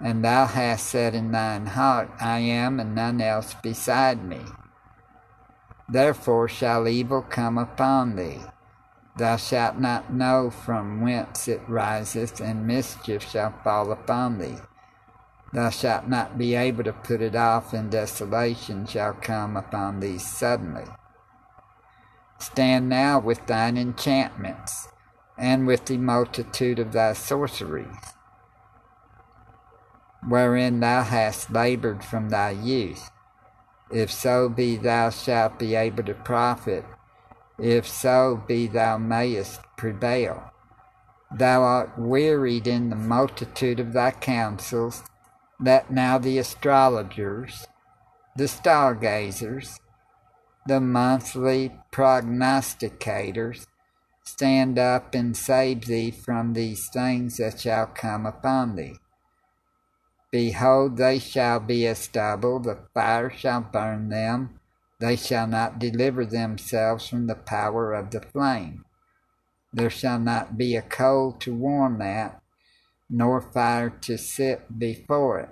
And 0.00 0.24
thou 0.24 0.46
hast 0.46 0.86
said 0.86 1.14
in 1.14 1.32
thine 1.32 1.66
heart, 1.66 2.10
I 2.20 2.38
am, 2.38 2.78
and 2.78 2.94
none 2.94 3.20
else 3.20 3.54
beside 3.54 4.24
me. 4.24 4.40
Therefore 5.88 6.48
shall 6.48 6.86
evil 6.86 7.22
come 7.22 7.58
upon 7.58 8.14
thee. 8.14 8.42
Thou 9.16 9.36
shalt 9.36 9.78
not 9.78 10.12
know 10.12 10.50
from 10.50 11.00
whence 11.00 11.46
it 11.46 11.62
riseth, 11.68 12.40
and 12.40 12.66
mischief 12.66 13.28
shall 13.28 13.54
fall 13.62 13.92
upon 13.92 14.38
thee. 14.38 14.58
Thou 15.52 15.70
shalt 15.70 16.08
not 16.08 16.36
be 16.36 16.56
able 16.56 16.82
to 16.82 16.92
put 16.92 17.22
it 17.22 17.36
off, 17.36 17.72
and 17.72 17.90
desolation 17.90 18.86
shall 18.86 19.12
come 19.12 19.56
upon 19.56 20.00
thee 20.00 20.18
suddenly. 20.18 20.86
Stand 22.38 22.88
now 22.88 23.20
with 23.20 23.46
thine 23.46 23.76
enchantments 23.76 24.88
and 25.38 25.66
with 25.66 25.86
the 25.86 25.96
multitude 25.96 26.80
of 26.80 26.92
thy 26.92 27.12
sorceries, 27.12 28.16
wherein 30.28 30.80
thou 30.80 31.04
hast 31.04 31.52
labored 31.52 32.02
from 32.04 32.30
thy 32.30 32.50
youth. 32.50 33.10
If 33.90 34.10
so 34.10 34.48
be 34.48 34.76
thou 34.76 35.10
shalt 35.10 35.58
be 35.58 35.76
able 35.76 36.02
to 36.04 36.14
profit, 36.14 36.84
if 37.58 37.86
so 37.86 38.42
be 38.46 38.66
thou 38.66 38.98
mayest 38.98 39.60
prevail. 39.76 40.52
Thou 41.34 41.62
art 41.62 41.98
wearied 41.98 42.66
in 42.66 42.90
the 42.90 42.96
multitude 42.96 43.80
of 43.80 43.92
thy 43.92 44.10
counsels, 44.12 45.02
that 45.60 45.90
now 45.90 46.18
the 46.18 46.38
astrologers, 46.38 47.66
the 48.36 48.48
stargazers, 48.48 49.78
the 50.66 50.80
monthly 50.80 51.72
prognosticators, 51.92 53.66
Stand 54.26 54.78
up 54.78 55.14
and 55.14 55.36
save 55.36 55.84
thee 55.84 56.10
from 56.10 56.54
these 56.54 56.88
things 56.88 57.36
that 57.36 57.60
shall 57.60 57.86
come 57.86 58.24
upon 58.24 58.74
thee. 58.74 58.96
Behold, 60.30 60.96
they 60.96 61.18
shall 61.18 61.60
be 61.60 61.86
as 61.86 61.98
stubble, 61.98 62.58
the 62.58 62.78
fire 62.94 63.30
shall 63.30 63.60
burn 63.60 64.08
them, 64.08 64.58
they 65.04 65.16
shall 65.16 65.46
not 65.46 65.78
deliver 65.78 66.24
themselves 66.24 67.06
from 67.06 67.26
the 67.26 67.34
power 67.34 67.92
of 67.92 68.10
the 68.10 68.22
flame. 68.22 68.86
There 69.70 69.90
shall 69.90 70.18
not 70.18 70.56
be 70.56 70.76
a 70.76 70.80
coal 70.80 71.32
to 71.40 71.54
warm 71.54 71.98
that, 71.98 72.40
nor 73.10 73.42
fire 73.42 73.90
to 73.90 74.16
sit 74.16 74.78
before 74.78 75.40
it. 75.40 75.50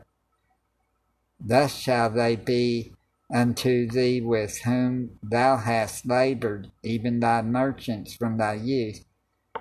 Thus 1.39 1.75
shall 1.75 2.09
they 2.09 2.35
be 2.35 2.95
unto 3.31 3.87
thee 3.91 4.23
with 4.23 4.61
whom 4.61 5.19
thou 5.23 5.59
hast 5.59 6.07
labored, 6.07 6.71
even 6.83 7.21
thy 7.21 7.43
merchants 7.43 8.15
from 8.15 8.39
thy 8.39 8.55
youth. 8.55 9.05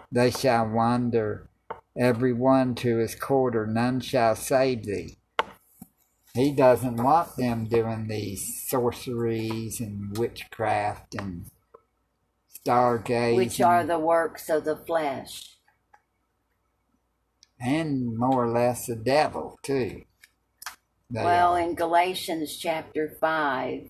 They 0.10 0.32
shall 0.32 0.70
wander, 0.70 1.50
every 1.98 2.32
one 2.32 2.76
to 2.76 2.96
his 2.96 3.14
quarter, 3.14 3.68
none 3.68 4.00
shall 4.00 4.38
save 4.38 4.86
thee. 4.86 5.18
He 6.34 6.52
doesn't 6.52 6.96
want 6.96 7.36
them 7.36 7.66
doing 7.66 8.08
these 8.08 8.66
sorceries 8.68 9.82
and 9.82 10.18
witchcraft 10.18 11.16
and 11.16 11.48
stargazing. 12.66 13.36
Which 13.36 13.62
are 13.62 13.84
the 13.84 14.00
works 14.00 14.50
of 14.50 14.64
the 14.64 14.78
flesh. 14.78 15.58
And 17.60 18.18
more 18.18 18.46
or 18.46 18.50
less 18.50 18.88
the 18.88 18.96
devil, 18.96 19.60
too. 19.62 20.04
They 21.10 21.24
well, 21.24 21.56
are. 21.56 21.60
in 21.60 21.76
Galatians 21.76 22.58
chapter 22.58 23.18
5, 23.20 23.90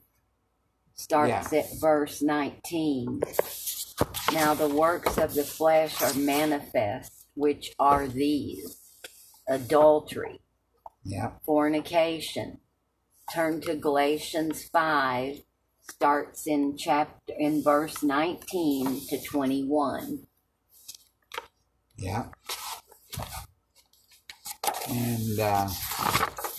starts 0.96 1.54
yeah. 1.54 1.60
at 1.60 1.80
verse 1.80 2.22
19. 2.22 3.22
Now 4.34 4.54
the 4.54 4.68
works 4.68 5.18
of 5.18 5.34
the 5.36 5.44
flesh 5.44 6.02
are 6.02 6.14
manifest, 6.16 7.28
which 7.36 7.74
are 7.78 8.08
these 8.08 8.78
adultery, 9.48 10.40
yeah. 11.04 11.32
fornication. 11.46 12.60
Turn 13.34 13.62
to 13.62 13.76
Galatians 13.76 14.68
5, 14.72 15.42
starts 15.90 16.48
in 16.48 16.78
chapter 16.78 17.34
in 17.38 17.64
verse 17.64 18.04
19 18.04 19.08
to 19.08 19.24
21. 19.24 20.28
Yeah. 21.98 22.26
And 24.90 25.40
uh, 25.40 25.70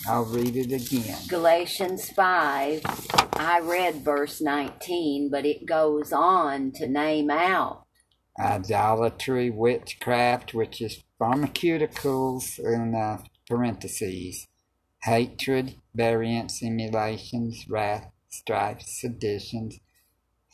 I'll 0.09 0.25
read 0.25 0.57
it 0.57 0.73
again. 0.73 1.19
Galatians 1.29 2.11
5, 2.11 2.83
I 3.35 3.61
read 3.61 3.97
verse 3.97 4.41
19, 4.41 5.31
but 5.31 5.45
it 5.45 5.67
goes 5.67 6.13
on 6.13 6.73
to 6.73 6.89
name 6.89 7.31
out 7.31 7.83
idolatry, 8.39 9.51
witchcraft, 9.51 10.55
which 10.55 10.81
is 10.81 11.03
pharmaceuticals 11.21 12.59
and 12.59 12.97
uh, 12.97 13.19
parentheses, 13.49 14.49
hatred, 15.03 15.77
variance, 15.95 16.63
emulations, 16.63 17.67
wrath, 17.69 18.11
strife, 18.29 18.83
seditions, 18.83 19.79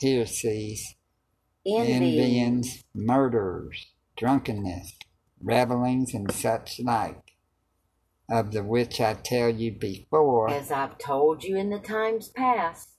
heresies, 0.01 0.95
envyings, 1.65 2.83
murders, 2.93 3.87
drunkenness, 4.17 4.93
revelings, 5.41 6.13
and 6.13 6.31
such 6.31 6.79
like 6.79 7.29
of 8.29 8.51
the 8.51 8.63
which 8.63 9.01
I 9.01 9.15
tell 9.15 9.49
you 9.49 9.71
before, 9.71 10.49
as 10.49 10.71
I've 10.71 10.97
told 10.97 11.43
you 11.43 11.57
in 11.57 11.69
the 11.69 11.79
times 11.79 12.29
past, 12.29 12.89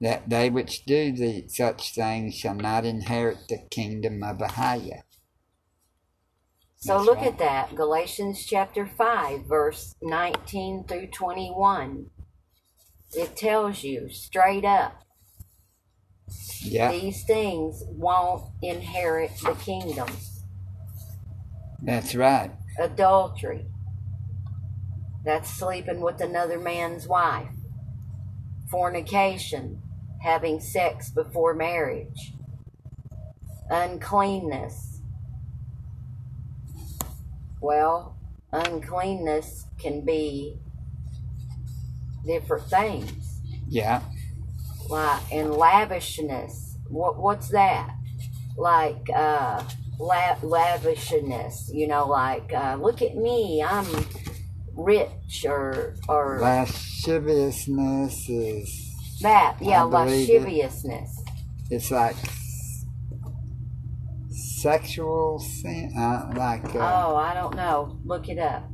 that 0.00 0.30
they 0.30 0.48
which 0.48 0.84
do 0.84 1.12
the, 1.12 1.44
such 1.48 1.94
things 1.94 2.34
shall 2.34 2.54
not 2.54 2.84
inherit 2.86 3.48
the 3.48 3.58
kingdom 3.70 4.22
of 4.22 4.38
Ahiah. 4.38 5.02
So 6.80 6.94
That's 6.94 7.06
look 7.06 7.18
right. 7.18 7.26
at 7.28 7.38
that, 7.38 7.76
Galatians 7.76 8.44
chapter 8.44 8.86
5, 8.86 9.46
verse 9.46 9.94
19 10.02 10.84
through 10.88 11.08
21. 11.08 12.06
It 13.12 13.36
tells 13.36 13.82
you 13.84 14.08
straight 14.10 14.64
up 14.64 15.00
yeah. 16.62 16.92
these 16.92 17.24
things 17.24 17.82
won't 17.88 18.44
inherit 18.62 19.32
the 19.42 19.54
kingdom. 19.54 20.08
That's 21.82 22.14
right. 22.14 22.52
Adultery, 22.78 23.66
that's 25.24 25.50
sleeping 25.50 26.00
with 26.00 26.20
another 26.20 26.58
man's 26.58 27.06
wife. 27.06 27.48
Fornication, 28.70 29.82
having 30.22 30.60
sex 30.60 31.10
before 31.10 31.54
marriage. 31.54 32.32
Uncleanness. 33.70 34.89
Well, 37.60 38.16
uncleanness 38.52 39.66
can 39.78 40.04
be 40.04 40.58
different 42.26 42.64
things. 42.68 43.40
Yeah. 43.68 44.02
Like 44.88 45.22
and 45.32 45.54
lavishness. 45.54 46.76
What 46.88 47.18
what's 47.18 47.48
that? 47.48 47.94
Like 48.56 49.08
uh 49.14 49.62
la- 49.98 50.38
lavishness, 50.42 51.70
you 51.72 51.86
know, 51.86 52.06
like 52.06 52.52
uh, 52.52 52.76
look 52.80 53.02
at 53.02 53.16
me, 53.16 53.62
I'm 53.62 53.86
rich 54.76 55.44
or 55.46 55.94
or 56.08 56.38
lasciviousness 56.40 58.28
is 58.28 59.18
that 59.20 59.56
yeah 59.60 59.82
lasciviousness 59.82 61.22
it, 61.26 61.74
it's 61.74 61.90
like 61.90 62.16
sexual 64.60 65.38
sin 65.38 65.92
uh, 65.96 66.32
like 66.36 66.64
uh, 66.74 66.78
oh 66.78 67.16
i 67.16 67.32
don't 67.34 67.56
know 67.56 67.98
look 68.04 68.28
it 68.28 68.38
up 68.38 68.64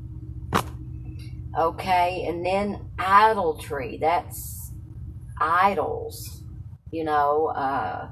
okay 1.59 2.25
and 2.29 2.45
then 2.45 2.91
idolatry 2.99 3.99
that's 4.01 4.73
idols 5.41 6.43
you 6.91 7.05
know 7.05 7.47
uh 7.49 8.09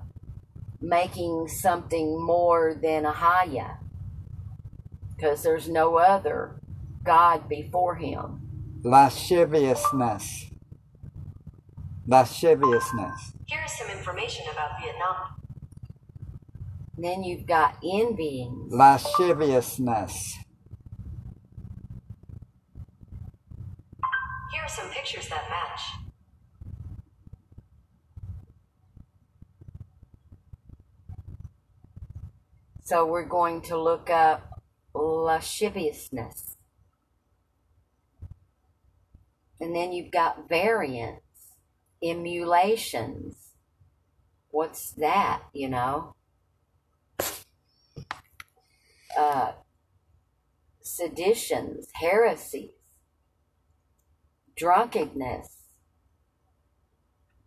making 0.81 1.49
something 1.49 2.23
more 2.23 2.79
than 2.81 3.07
a 3.07 3.13
Ahiah 3.13 3.79
because 5.17 5.43
there's 5.43 5.69
no 5.69 5.97
other 5.97 6.61
God 7.03 7.49
before 7.49 7.97
him. 7.97 8.81
Lasciviousness. 8.83 10.47
Lasciviousness. 12.07 13.33
Here 13.47 13.61
is 13.65 13.73
some 13.79 13.91
information 13.91 14.45
about 14.53 14.81
Vietnam. 14.81 15.34
Then 16.97 17.25
you've 17.25 17.47
got 17.47 17.79
envying, 17.85 18.69
lasciviousness. 18.71 20.39
Here 24.53 24.63
are 24.63 24.69
some 24.69 24.89
pictures 24.91 25.29
that 25.29 25.45
match. 25.51 25.81
So 32.85 33.07
we're 33.07 33.25
going 33.25 33.63
to 33.63 33.77
look 33.77 34.09
up 34.09 34.63
lasciviousness. 34.95 36.57
And 39.61 39.75
then 39.75 39.93
you've 39.93 40.13
got 40.13 40.49
variants, 40.49 41.57
emulations. 42.03 43.37
What's 44.51 44.93
that, 44.93 45.43
you 45.53 45.69
know? 45.69 46.15
Uh, 49.17 49.53
seditions, 50.81 51.89
heresies, 51.95 52.71
drunkenness, 54.57 55.49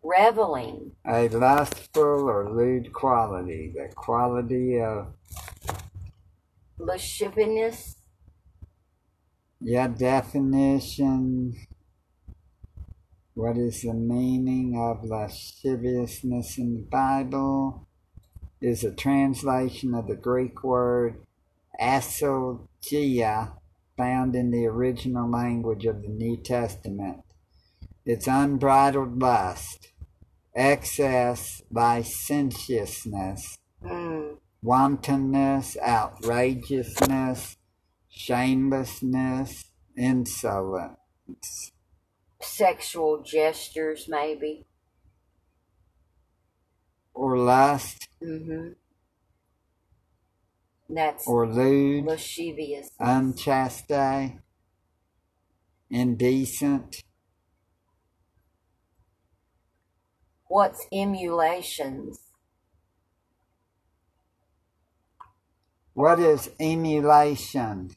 reveling, 0.01 0.91
A 1.05 1.27
lustful 1.27 2.29
or 2.29 2.49
lewd 2.49 2.93
quality, 2.93 3.73
the 3.75 3.93
quality 3.95 4.79
of, 4.79 5.07
lasciviousness, 6.77 7.97
yeah, 9.59 9.87
definition. 9.87 11.55
What 13.33 13.57
is 13.57 13.81
the 13.81 13.93
meaning 13.93 14.77
of 14.79 15.03
lasciviousness 15.03 16.57
in 16.57 16.75
the 16.75 16.81
Bible? 16.81 17.87
Is 18.59 18.83
a 18.83 18.91
translation 18.91 19.93
of 19.93 20.07
the 20.07 20.15
Greek 20.15 20.63
word 20.63 21.26
aselgeia, 21.81 23.53
found 23.97 24.35
in 24.35 24.51
the 24.51 24.65
original 24.65 25.29
language 25.29 25.85
of 25.85 26.01
the 26.01 26.07
New 26.09 26.37
Testament. 26.37 27.23
It's 28.05 28.27
unbridled 28.27 29.19
lust, 29.19 29.91
excess, 30.55 31.61
licentiousness, 31.71 33.57
mm, 33.83 34.37
wantonness, 34.61 35.77
outrageousness, 35.81 37.57
shamelessness, 38.09 39.65
insolence, 39.97 41.71
sexual 42.41 43.21
gestures, 43.23 44.07
maybe. 44.07 44.65
or 47.13 47.37
lust, 47.37 48.07
Mm-hmm. 48.23 48.73
That's 50.89 51.27
or 51.27 51.47
lewd, 51.47 52.05
lascivious. 52.05 52.89
unchaste, 52.99 53.91
indecent, 55.89 57.03
What's 60.49 60.87
emulations? 60.93 62.19
What 65.93 66.19
is 66.19 66.49
emulation? 66.59 67.91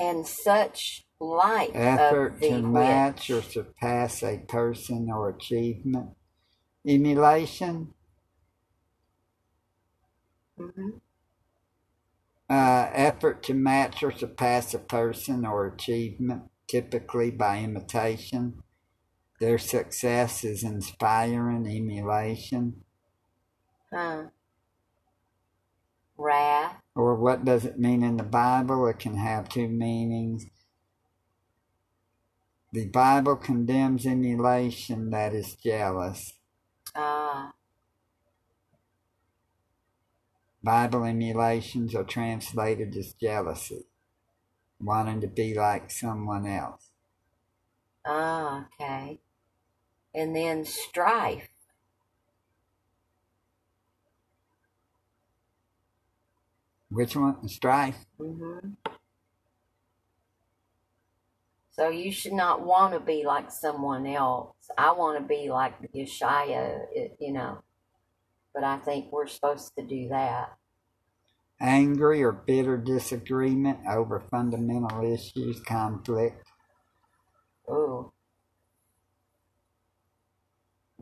And 0.00 0.26
such 0.26 1.04
like 1.20 1.74
Effort 1.74 2.34
of 2.34 2.40
the 2.40 2.48
to 2.48 2.62
match 2.62 3.30
or 3.30 3.42
surpass 3.42 4.22
a 4.24 4.38
person 4.38 5.10
or 5.10 5.30
achievement. 5.30 6.10
Emulation, 6.86 7.94
Mhm. 10.58 11.00
uh, 12.50 12.90
effort 12.92 13.42
to 13.44 13.54
match 13.54 14.02
or 14.02 14.12
surpass 14.12 14.74
a 14.74 14.80
person 14.80 15.46
or 15.46 15.66
achievement, 15.66 16.44
typically 16.68 17.30
by 17.30 17.60
imitation. 17.60 18.62
Their 19.40 19.58
success 19.58 20.44
is 20.44 20.64
inspiring 20.64 21.66
emulation. 21.66 22.84
Huh. 23.92 24.30
Wrath. 26.18 26.79
Or 26.94 27.14
what 27.14 27.44
does 27.44 27.64
it 27.64 27.78
mean 27.78 28.02
in 28.02 28.16
the 28.16 28.24
Bible? 28.24 28.86
It 28.86 28.98
can 28.98 29.16
have 29.16 29.48
two 29.48 29.68
meanings. 29.68 30.46
The 32.72 32.86
Bible 32.86 33.36
condemns 33.36 34.06
emulation 34.06 35.10
that 35.10 35.34
is 35.34 35.54
jealous. 35.54 36.34
Ah. 36.94 37.52
Bible 40.62 41.04
emulations 41.04 41.94
are 41.94 42.04
translated 42.04 42.94
as 42.96 43.14
jealousy, 43.14 43.86
wanting 44.80 45.20
to 45.22 45.26
be 45.26 45.54
like 45.54 45.90
someone 45.90 46.46
else. 46.46 46.90
Ah, 48.04 48.66
okay. 48.66 49.20
And 50.14 50.36
then 50.36 50.64
strife. 50.64 51.49
Which 56.90 57.16
one? 57.16 57.48
Strife. 57.48 58.04
Mm-hmm. 58.18 58.70
So 61.72 61.88
you 61.88 62.12
should 62.12 62.34
not 62.34 62.60
want 62.60 62.92
to 62.94 63.00
be 63.00 63.24
like 63.24 63.50
someone 63.50 64.06
else. 64.06 64.54
I 64.76 64.92
want 64.92 65.18
to 65.18 65.26
be 65.26 65.50
like 65.50 65.74
Yeshaya, 65.92 66.80
you 67.18 67.32
know. 67.32 67.62
But 68.52 68.64
I 68.64 68.78
think 68.78 69.12
we're 69.12 69.28
supposed 69.28 69.72
to 69.78 69.84
do 69.84 70.08
that. 70.08 70.56
Angry 71.60 72.22
or 72.22 72.32
bitter 72.32 72.76
disagreement 72.76 73.78
over 73.88 74.20
fundamental 74.20 75.10
issues, 75.10 75.60
conflict. 75.60 76.46
Ooh. 77.70 78.12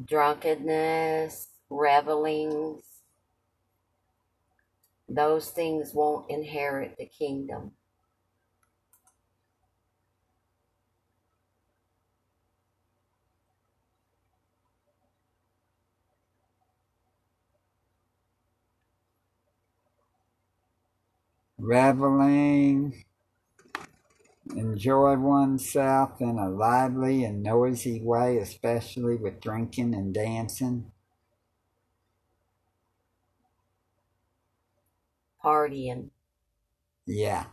Drunkenness, 0.04 1.48
revelings. 1.70 2.82
Those 5.08 5.50
things 5.50 5.94
won't 5.94 6.30
inherit 6.30 6.96
the 6.98 7.06
kingdom. 7.06 7.72
reveling, 21.58 23.04
enjoy 24.54 25.16
oneself 25.16 26.20
in 26.20 26.38
a 26.38 26.48
lively 26.48 27.24
and 27.24 27.42
noisy 27.42 28.00
way, 28.00 28.38
especially 28.38 29.16
with 29.16 29.40
drinking 29.40 29.94
and 29.94 30.14
dancing, 30.14 30.92
Partying. 35.42 36.10
yeah. 37.06 37.46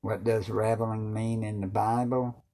What 0.00 0.24
does 0.24 0.50
reveling 0.50 1.14
mean 1.14 1.44
in 1.44 1.60
the 1.60 1.68
Bible? 1.68 2.44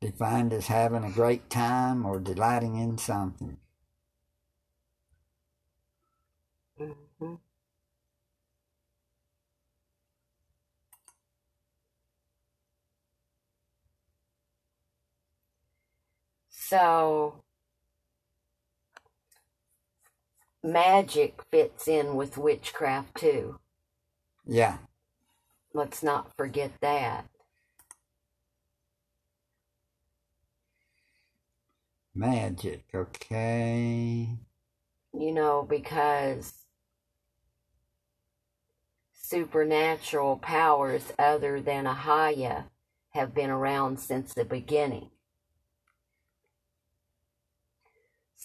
Defined 0.00 0.52
as 0.52 0.68
having 0.68 1.02
a 1.02 1.10
great 1.10 1.50
time 1.50 2.06
or 2.06 2.20
delighting 2.20 2.76
in 2.76 2.96
something. 2.96 3.58
hmm 6.78 7.34
So, 16.48 17.43
magic 20.64 21.42
fits 21.52 21.86
in 21.86 22.16
with 22.16 22.38
witchcraft 22.38 23.14
too. 23.16 23.60
Yeah. 24.46 24.78
Let's 25.74 26.02
not 26.02 26.34
forget 26.36 26.72
that. 26.80 27.26
Magic, 32.14 32.84
okay. 32.94 34.28
You 35.12 35.32
know, 35.32 35.66
because 35.68 36.52
supernatural 39.12 40.36
powers 40.38 41.12
other 41.18 41.60
than 41.60 41.84
Ahaya 41.86 42.64
have 43.10 43.34
been 43.34 43.50
around 43.50 43.98
since 43.98 44.32
the 44.32 44.44
beginning. 44.44 45.10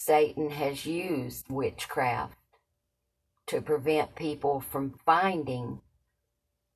Satan 0.02 0.48
has 0.48 0.86
used 0.86 1.50
witchcraft 1.50 2.38
to 3.46 3.60
prevent 3.60 4.14
people 4.14 4.58
from 4.58 4.94
finding 5.04 5.82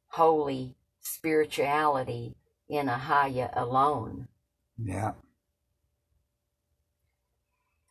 holy 0.08 0.74
spirituality 1.00 2.34
in 2.68 2.86
Ahaya 2.86 3.50
alone. 3.56 4.28
Yeah. 4.76 5.12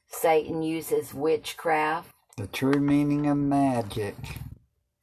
Satan 0.06 0.62
uses 0.62 1.16
witchcraft. 1.16 2.14
The 2.38 2.46
true 2.46 2.80
meaning 2.80 3.26
of 3.26 3.38
magic. 3.38 4.16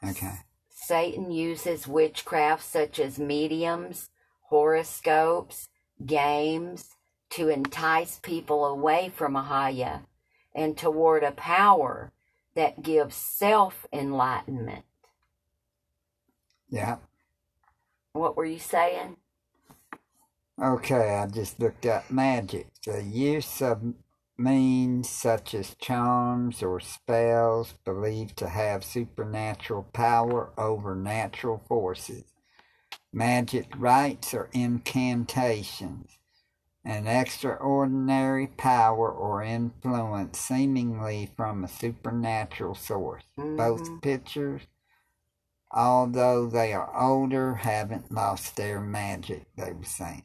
Okay. 0.08 0.34
Satan 0.68 1.32
uses 1.32 1.88
witchcraft 1.88 2.62
such 2.62 3.00
as 3.00 3.18
mediums, 3.18 4.10
horoscopes, 4.42 5.66
games 6.06 6.90
to 7.30 7.48
entice 7.48 8.20
people 8.22 8.64
away 8.64 9.10
from 9.12 9.34
Ahaya 9.34 10.02
and 10.54 10.76
toward 10.76 11.22
a 11.22 11.32
power 11.32 12.12
that 12.54 12.82
gives 12.82 13.14
self 13.14 13.86
enlightenment. 13.92 14.84
Yeah. 16.68 16.96
What 18.12 18.36
were 18.36 18.44
you 18.44 18.58
saying? 18.58 19.16
Okay, 20.62 21.16
I 21.16 21.26
just 21.26 21.58
looked 21.58 21.86
up 21.86 22.10
magic. 22.10 22.66
The 22.84 23.02
use 23.02 23.62
of 23.62 23.94
means 24.36 25.08
such 25.08 25.54
as 25.54 25.74
charms 25.76 26.62
or 26.62 26.80
spells 26.80 27.74
believed 27.84 28.36
to 28.38 28.48
have 28.48 28.84
supernatural 28.84 29.84
power 29.92 30.50
over 30.58 30.94
natural 30.94 31.62
forces. 31.68 32.24
Magic 33.12 33.66
rites 33.76 34.34
or 34.34 34.48
incantations. 34.52 36.19
An 36.84 37.06
extraordinary 37.06 38.46
power 38.48 39.12
or 39.12 39.42
influence 39.42 40.38
seemingly 40.38 41.30
from 41.36 41.64
a 41.64 41.68
supernatural 41.68 42.74
source. 42.74 43.24
Both 43.56 43.82
Mhm. 43.82 44.02
pictures, 44.02 44.62
although 45.70 46.46
they 46.48 46.72
are 46.72 46.94
older, 46.96 47.56
haven't 47.56 48.12
lost 48.12 48.56
their 48.56 48.80
magic, 48.80 49.46
they 49.56 49.72
were 49.72 49.84
saying. 49.84 50.24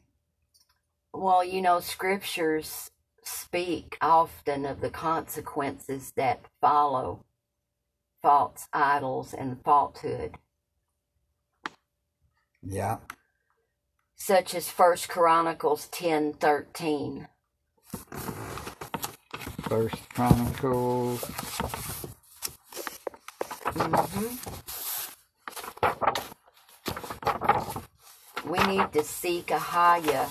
Well, 1.12 1.44
you 1.44 1.62
know, 1.62 1.80
scriptures 1.80 2.90
speak 3.24 3.98
often 4.00 4.64
of 4.66 4.80
the 4.80 4.90
consequences 4.90 6.12
that 6.16 6.46
follow 6.60 7.24
false 8.22 8.68
idols 8.72 9.34
and 9.34 9.62
falsehood, 9.64 10.38
Yeah. 12.62 12.98
Such 14.16 14.54
as 14.54 14.68
First 14.70 15.08
Chronicles 15.08 15.88
ten 15.88 16.32
thirteen. 16.34 17.28
First 19.68 20.08
Chronicles. 20.10 21.20
Mhm. 23.64 24.38
We 28.46 28.58
need 28.60 28.92
to 28.92 29.02
seek 29.02 29.48
Ahaya, 29.48 30.28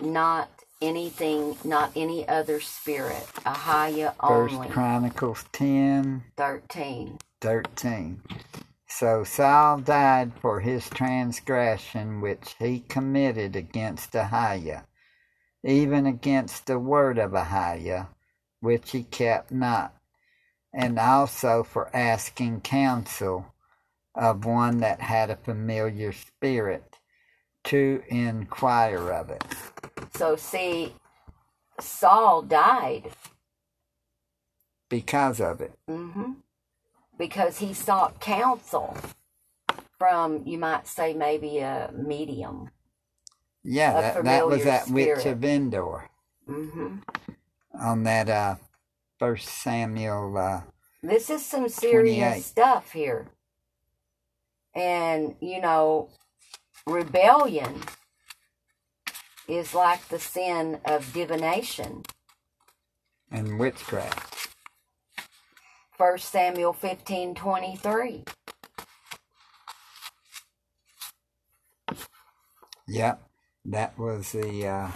not 0.00 0.48
anything, 0.80 1.56
not 1.64 1.92
any 1.96 2.26
other 2.28 2.60
spirit. 2.60 3.26
Ahaya 3.44 4.14
First 4.26 4.54
only. 4.54 4.68
Chronicles 4.68 5.44
10, 5.52 6.24
13. 6.36 7.18
13. 7.40 8.22
So 8.88 9.24
Saul 9.24 9.78
died 9.78 10.32
for 10.40 10.60
his 10.60 10.88
transgression 10.90 12.20
which 12.20 12.56
he 12.58 12.80
committed 12.80 13.56
against 13.56 14.12
Ahiah, 14.12 14.84
even 15.64 16.06
against 16.06 16.66
the 16.66 16.78
word 16.78 17.18
of 17.18 17.32
Ahiah, 17.32 18.08
which 18.60 18.92
he 18.92 19.04
kept 19.04 19.52
not, 19.52 19.94
and 20.72 20.98
also 20.98 21.62
for 21.64 21.94
asking 21.94 22.62
counsel 22.62 23.54
of 24.14 24.44
one 24.44 24.78
that 24.78 25.00
had 25.00 25.30
a 25.30 25.36
familiar 25.36 26.12
spirit 26.12 26.98
to 27.64 28.02
inquire 28.08 29.10
of 29.12 29.30
it. 29.30 29.44
So, 30.16 30.36
see, 30.36 30.94
Saul 31.80 32.42
died 32.42 33.12
Because 34.90 35.40
of 35.40 35.60
it. 35.60 35.72
hmm 35.88 36.32
because 37.18 37.58
he 37.58 37.74
sought 37.74 38.20
counsel 38.20 38.96
from, 39.98 40.44
you 40.46 40.58
might 40.58 40.86
say, 40.88 41.14
maybe 41.14 41.58
a 41.58 41.90
medium. 41.96 42.70
Yeah, 43.64 43.94
A 43.94 44.00
that, 44.02 44.14
that 44.24 44.46
was 44.48 44.64
that 44.64 44.90
witch 44.90 45.08
spirit. 45.10 45.26
of 45.26 45.44
Endor 45.44 46.10
hmm 46.46 46.98
on 47.78 48.04
that 48.04 48.28
uh 48.28 48.56
First 49.18 49.48
Samuel. 49.48 50.36
Uh, 50.38 50.62
This 51.02 51.30
is 51.30 51.44
some 51.46 51.68
serious 51.68 52.46
stuff 52.46 52.92
here. 52.92 53.28
And, 54.74 55.36
you 55.40 55.60
know, 55.60 56.10
rebellion 56.86 57.82
is 59.48 59.74
like 59.74 60.08
the 60.08 60.18
sin 60.20 60.80
of 60.84 61.12
divination. 61.12 62.04
and 63.30 63.58
witchcraft. 63.58 64.47
First 65.98 66.30
Samuel 66.30 66.72
fifteen 66.72 67.34
twenty 67.34 67.74
three. 67.74 68.22
Yep, 72.86 73.22
that 73.66 73.98
was 73.98 74.30
the 74.32 74.66
uh, 74.66 74.90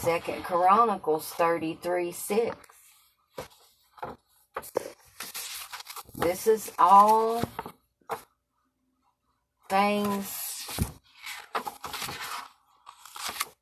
Second 0.00 0.42
Chronicles 0.42 1.28
thirty 1.28 1.78
three 1.80 2.12
six. 2.12 2.56
This 6.14 6.46
is 6.46 6.72
all 6.78 7.42
things 9.70 10.80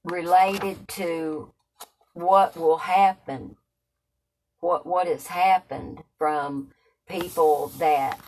related 0.05 0.89
to 0.89 1.54
what 2.15 2.57
will 2.57 2.79
happen, 2.79 3.57
what 4.61 4.87
what 4.87 5.07
has 5.07 5.27
happened 5.27 6.03
from 6.19 6.71
people 7.09 7.69
that 7.79 8.19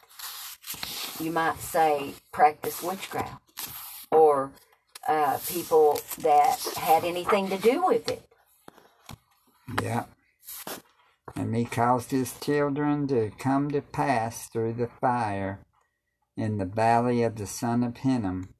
you 1.19 1.31
might 1.31 1.59
say 1.59 2.15
practice 2.33 2.83
witchcraft 2.83 3.43
or 4.11 4.53
uh, 5.09 5.39
people 5.49 5.99
that 6.19 6.59
had 6.77 7.05
anything 7.05 7.49
to 7.49 7.57
do 7.57 7.85
with 7.85 8.11
it. 8.11 8.23
Yeah. 9.83 10.05
And 11.35 11.55
he 11.55 11.65
caused 11.65 12.11
his 12.11 12.39
children 12.41 13.07
to 13.09 13.31
come 13.39 13.71
to 13.71 13.81
pass 13.81 14.49
through 14.49 14.75
the 14.75 14.89
fire 15.01 15.61
in 16.37 16.59
the 16.59 16.65
valley 16.65 17.23
of 17.23 17.37
the 17.37 17.47
son 17.47 17.83
of 17.83 17.99
Hinnom. 17.99 18.55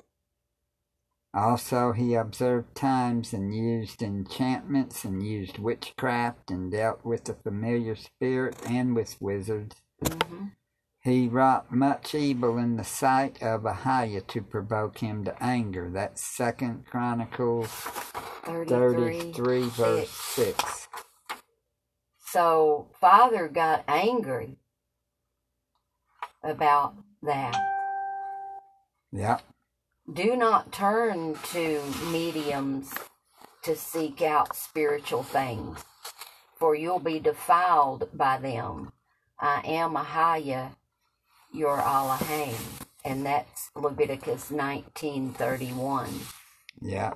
Also, 1.37 1.93
he 1.93 2.15
observed 2.15 2.75
times 2.75 3.35
and 3.35 3.55
used 3.55 4.03
enchantments 4.03 5.05
and 5.05 5.23
used 5.23 5.59
witchcraft 5.59 6.51
and 6.51 6.73
dealt 6.73 7.05
with 7.05 7.25
the 7.25 7.35
familiar 7.35 7.95
spirit 7.95 8.57
and 8.67 8.97
with 8.97 9.21
wizards. 9.21 9.77
hmm 10.03 10.47
He 11.03 11.29
wrought 11.29 11.71
much 11.71 12.15
evil 12.15 12.57
in 12.57 12.79
the 12.79 12.85
sight 12.85 13.43
of 13.43 13.65
Ahiah 13.65 14.27
to 14.29 14.41
provoke 14.41 14.99
him 14.99 15.25
to 15.27 15.43
anger. 15.43 15.91
That's 15.93 16.23
Second 16.23 16.87
Chronicles 16.87 17.69
33. 17.69 19.33
33, 19.35 19.63
verse 19.69 20.11
6. 20.11 20.89
So, 22.25 22.89
Father 22.99 23.49
got 23.49 23.85
angry 23.87 24.57
about 26.43 26.95
that. 27.23 27.55
Yep. 29.13 29.43
Do 30.13 30.37
not 30.37 30.71
turn 30.71 31.35
to 31.53 31.83
mediums 32.13 32.93
to 33.63 33.75
seek 33.75 34.23
out 34.23 34.55
spiritual 34.55 35.25
things, 35.25 35.85
for 36.57 36.77
you'll 36.77 37.01
be 37.01 37.19
defiled 37.19 38.09
by 38.15 38.39
them. 38.39 38.93
I 39.41 39.63
am 39.65 39.95
Ahiah, 39.95 40.77
your 41.53 41.81
Elohim. 41.81 42.55
And 43.05 43.27
that's 43.27 43.71
Leviticus 43.75 44.51
19.31. 44.51 46.09
Yeah. 46.81 47.15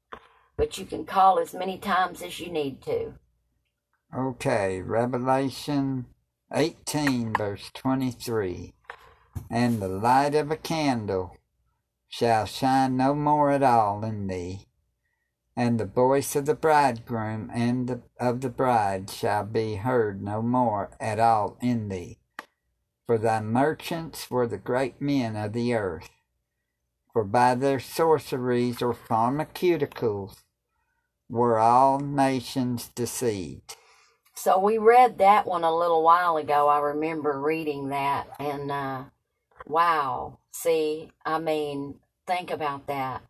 but 0.57 0.79
you 0.79 0.87
can 0.87 1.05
call 1.05 1.39
as 1.39 1.53
many 1.53 1.77
times 1.77 2.23
as 2.23 2.41
you 2.41 2.51
need 2.51 2.81
to. 2.85 3.13
Okay, 4.17 4.81
Revelation 4.81 6.07
18, 6.55 7.35
verse 7.35 7.71
23. 7.75 8.73
And 9.51 9.83
the 9.83 9.89
light 9.89 10.35
of 10.35 10.51
a 10.51 10.57
candle 10.57 11.37
shall 12.09 12.47
shine 12.47 12.97
no 12.97 13.15
more 13.15 13.51
at 13.51 13.63
all 13.63 14.03
in 14.05 14.27
thee, 14.27 14.69
and 15.55 15.79
the 15.79 15.85
voice 15.85 16.35
of 16.35 16.47
the 16.47 16.55
bridegroom 16.55 17.51
and 17.53 17.89
the, 17.89 18.01
of 18.19 18.41
the 18.41 18.49
bride 18.49 19.11
shall 19.11 19.45
be 19.45 19.75
heard 19.75 20.23
no 20.23 20.41
more 20.41 20.93
at 20.99 21.21
all 21.21 21.59
in 21.61 21.91
thee. 21.91 22.19
For 23.07 23.19
thy 23.19 23.41
merchants 23.41 24.31
were 24.31 24.47
the 24.47 24.59
great 24.59 25.01
men 25.01 25.37
of 25.37 25.53
the 25.53 25.75
earth, 25.75 26.11
for 27.13 27.25
by 27.25 27.55
their 27.55 27.81
sorceries 27.81 28.81
or 28.81 28.95
pharmaceuticals 28.95 30.43
were 31.29 31.59
all 31.59 31.99
nations 31.99 32.89
deceived. 32.95 33.77
So 34.35 34.59
we 34.59 34.79
read 34.79 35.19
that 35.19 35.47
one 35.47 35.65
a 35.65 35.75
little 35.75 36.03
while 36.03 36.37
ago. 36.37 36.69
I 36.69 36.79
remember 36.79 37.41
reading 37.41 37.89
that, 37.89 38.29
and 38.39 38.71
uh, 38.71 39.05
wow. 39.67 40.39
See, 40.53 41.11
I 41.25 41.39
mean, 41.39 41.97
think 42.27 42.51
about 42.51 42.87
that. 42.87 43.23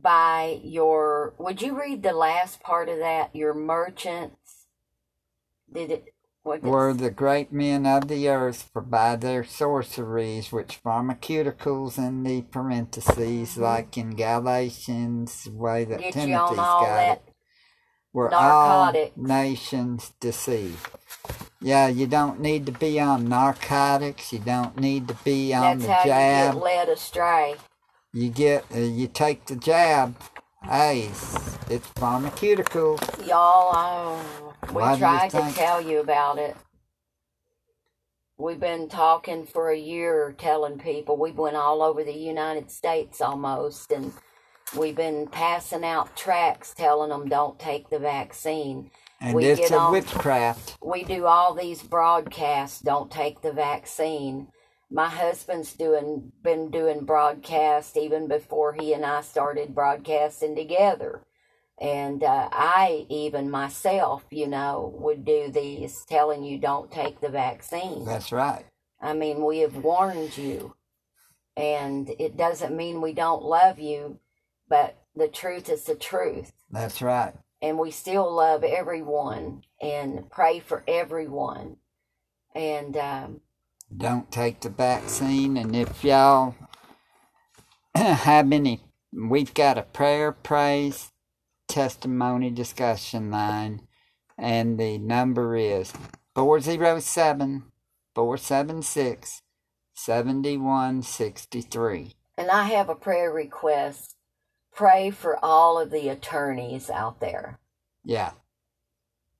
By 0.00 0.60
your, 0.62 1.34
would 1.38 1.62
you 1.62 1.78
read 1.78 2.02
the 2.02 2.12
last 2.12 2.60
part 2.60 2.88
of 2.88 2.98
that? 2.98 3.34
Your 3.34 3.54
merchants. 3.54 4.66
Did 5.72 5.90
it? 5.90 6.14
Were 6.46 6.94
the 6.94 7.10
great 7.10 7.50
men 7.52 7.86
of 7.86 8.06
the 8.06 8.28
earth, 8.28 8.70
for 8.72 8.80
by 8.80 9.16
their 9.16 9.42
sorceries, 9.42 10.52
which 10.52 10.80
pharmaceuticals 10.84 11.98
in 11.98 12.22
the 12.22 12.42
parentheses, 12.42 13.56
like 13.58 13.98
in 13.98 14.14
Galatians, 14.14 15.44
the 15.44 15.52
way 15.52 15.84
that 15.84 15.98
get 16.00 16.12
Timothy's 16.12 16.30
you 16.30 16.36
on 16.36 16.58
all 16.60 16.84
got 16.84 17.12
it, 17.16 17.22
were 18.12 18.30
narcotics. 18.30 19.12
all 19.16 19.24
nations 19.24 20.12
deceived. 20.20 20.88
Yeah, 21.60 21.88
you 21.88 22.06
don't 22.06 22.40
need 22.40 22.64
to 22.66 22.72
be 22.72 23.00
on 23.00 23.28
narcotics. 23.28 24.32
You 24.32 24.38
don't 24.38 24.78
need 24.78 25.08
to 25.08 25.14
be 25.24 25.52
on 25.52 25.78
That's 25.78 25.86
the 25.86 25.92
how 25.92 26.04
jab. 26.04 26.54
you 26.54 26.60
get 26.60 26.64
led 26.64 26.88
astray. 26.88 27.56
You 28.12 28.28
get, 28.30 28.64
uh, 28.74 28.78
you 28.78 29.08
take 29.08 29.46
the 29.46 29.56
jab. 29.56 30.14
Hey, 30.62 31.10
it's, 31.70 31.88
pharmaceuticals. 31.96 33.26
Y'all, 33.26 34.14
we 34.68 34.74
Why 34.74 34.98
tried 34.98 35.30
to 35.30 35.52
tell 35.54 35.80
you 35.80 36.00
about 36.00 36.38
it. 36.38 36.56
We've 38.38 38.60
been 38.60 38.88
talking 38.88 39.46
for 39.46 39.70
a 39.70 39.78
year, 39.78 40.34
telling 40.36 40.78
people. 40.78 41.16
We've 41.16 41.38
went 41.38 41.56
all 41.56 41.82
over 41.82 42.04
the 42.04 42.12
United 42.12 42.70
States 42.70 43.20
almost, 43.22 43.90
and 43.90 44.12
we've 44.76 44.96
been 44.96 45.26
passing 45.28 45.84
out 45.84 46.14
tracts 46.16 46.74
telling 46.74 47.08
them 47.08 47.28
don't 47.28 47.58
take 47.58 47.88
the 47.88 47.98
vaccine. 47.98 48.90
And 49.22 49.34
We 49.34 49.46
it's 49.46 49.60
get 49.60 49.70
a 49.70 49.78
on- 49.78 49.92
witchcraft. 49.92 50.76
We 50.82 51.02
do 51.04 51.24
all 51.24 51.54
these 51.54 51.82
broadcasts. 51.82 52.80
Don't 52.80 53.10
take 53.10 53.40
the 53.40 53.52
vaccine. 53.52 54.48
My 54.90 55.08
husband's 55.08 55.72
doing 55.72 56.30
been 56.42 56.70
doing 56.70 57.06
broadcasts 57.06 57.96
even 57.96 58.28
before 58.28 58.74
he 58.74 58.92
and 58.92 59.04
I 59.06 59.22
started 59.22 59.74
broadcasting 59.74 60.54
together. 60.54 61.22
And 61.78 62.22
uh, 62.24 62.48
I 62.52 63.06
even 63.10 63.50
myself, 63.50 64.24
you 64.30 64.46
know, 64.46 64.94
would 64.98 65.24
do 65.24 65.50
these 65.52 66.04
telling 66.08 66.42
you 66.42 66.58
don't 66.58 66.90
take 66.90 67.20
the 67.20 67.28
vaccine. 67.28 68.04
That's 68.04 68.32
right. 68.32 68.64
I 69.00 69.12
mean, 69.12 69.44
we 69.44 69.58
have 69.58 69.76
warned 69.76 70.38
you. 70.38 70.74
And 71.56 72.10
it 72.18 72.36
doesn't 72.36 72.76
mean 72.76 73.00
we 73.00 73.12
don't 73.12 73.42
love 73.42 73.78
you, 73.78 74.18
but 74.68 74.98
the 75.14 75.28
truth 75.28 75.68
is 75.68 75.84
the 75.84 75.94
truth. 75.94 76.52
That's 76.70 77.00
right. 77.00 77.34
And 77.62 77.78
we 77.78 77.90
still 77.90 78.34
love 78.34 78.62
everyone 78.62 79.62
and 79.80 80.30
pray 80.30 80.60
for 80.60 80.84
everyone. 80.86 81.76
And 82.54 82.96
um, 82.96 83.40
don't 83.94 84.30
take 84.30 84.60
the 84.60 84.68
vaccine. 84.68 85.56
And 85.56 85.74
if 85.74 86.04
y'all 86.04 86.54
have 87.94 88.52
any, 88.52 88.82
we've 89.12 89.54
got 89.54 89.78
a 89.78 89.82
prayer, 89.82 90.32
praise, 90.32 91.10
testimony 91.76 92.48
discussion 92.48 93.30
line, 93.30 93.82
and 94.38 94.80
the 94.80 94.96
number 94.96 95.54
is 95.54 95.92
407 96.34 97.64
476 98.14 99.42
7163. 99.92 102.14
and 102.38 102.50
I 102.50 102.64
have 102.64 102.88
a 102.88 102.94
prayer 102.94 103.30
request. 103.30 104.16
Pray 104.74 105.10
for 105.10 105.38
all 105.44 105.78
of 105.78 105.90
the 105.90 106.08
attorneys 106.08 106.88
out 106.88 107.20
there. 107.20 107.58
Yeah, 108.02 108.32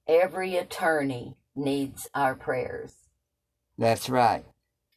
Every 0.07 0.59
attorney 0.59 1.39
needs 1.55 2.07
our 2.15 2.35
prayers. 2.35 2.93
that's 3.79 4.11
right. 4.11 4.45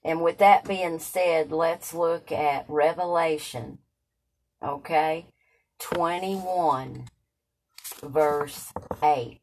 And 0.04 0.22
with 0.22 0.40
that 0.40 0.68
being 0.68 1.00
said, 1.00 1.54
let's 1.54 1.94
look 1.94 2.34
at 2.34 2.66
Revelation, 2.68 3.78
okay? 4.62 5.28
21, 5.80 7.06
verse 8.04 8.72
8. 9.02 9.40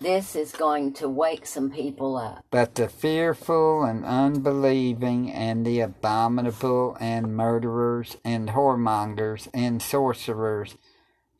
This 0.00 0.36
is 0.36 0.52
going 0.52 0.92
to 0.94 1.08
wake 1.08 1.44
some 1.44 1.70
people 1.70 2.16
up. 2.16 2.44
But 2.50 2.76
the 2.76 2.88
fearful 2.88 3.82
and 3.82 4.04
unbelieving, 4.04 5.32
and 5.32 5.66
the 5.66 5.80
abominable, 5.80 6.96
and 7.00 7.36
murderers, 7.36 8.16
and 8.24 8.50
whoremongers, 8.50 9.48
and 9.52 9.82
sorcerers, 9.82 10.76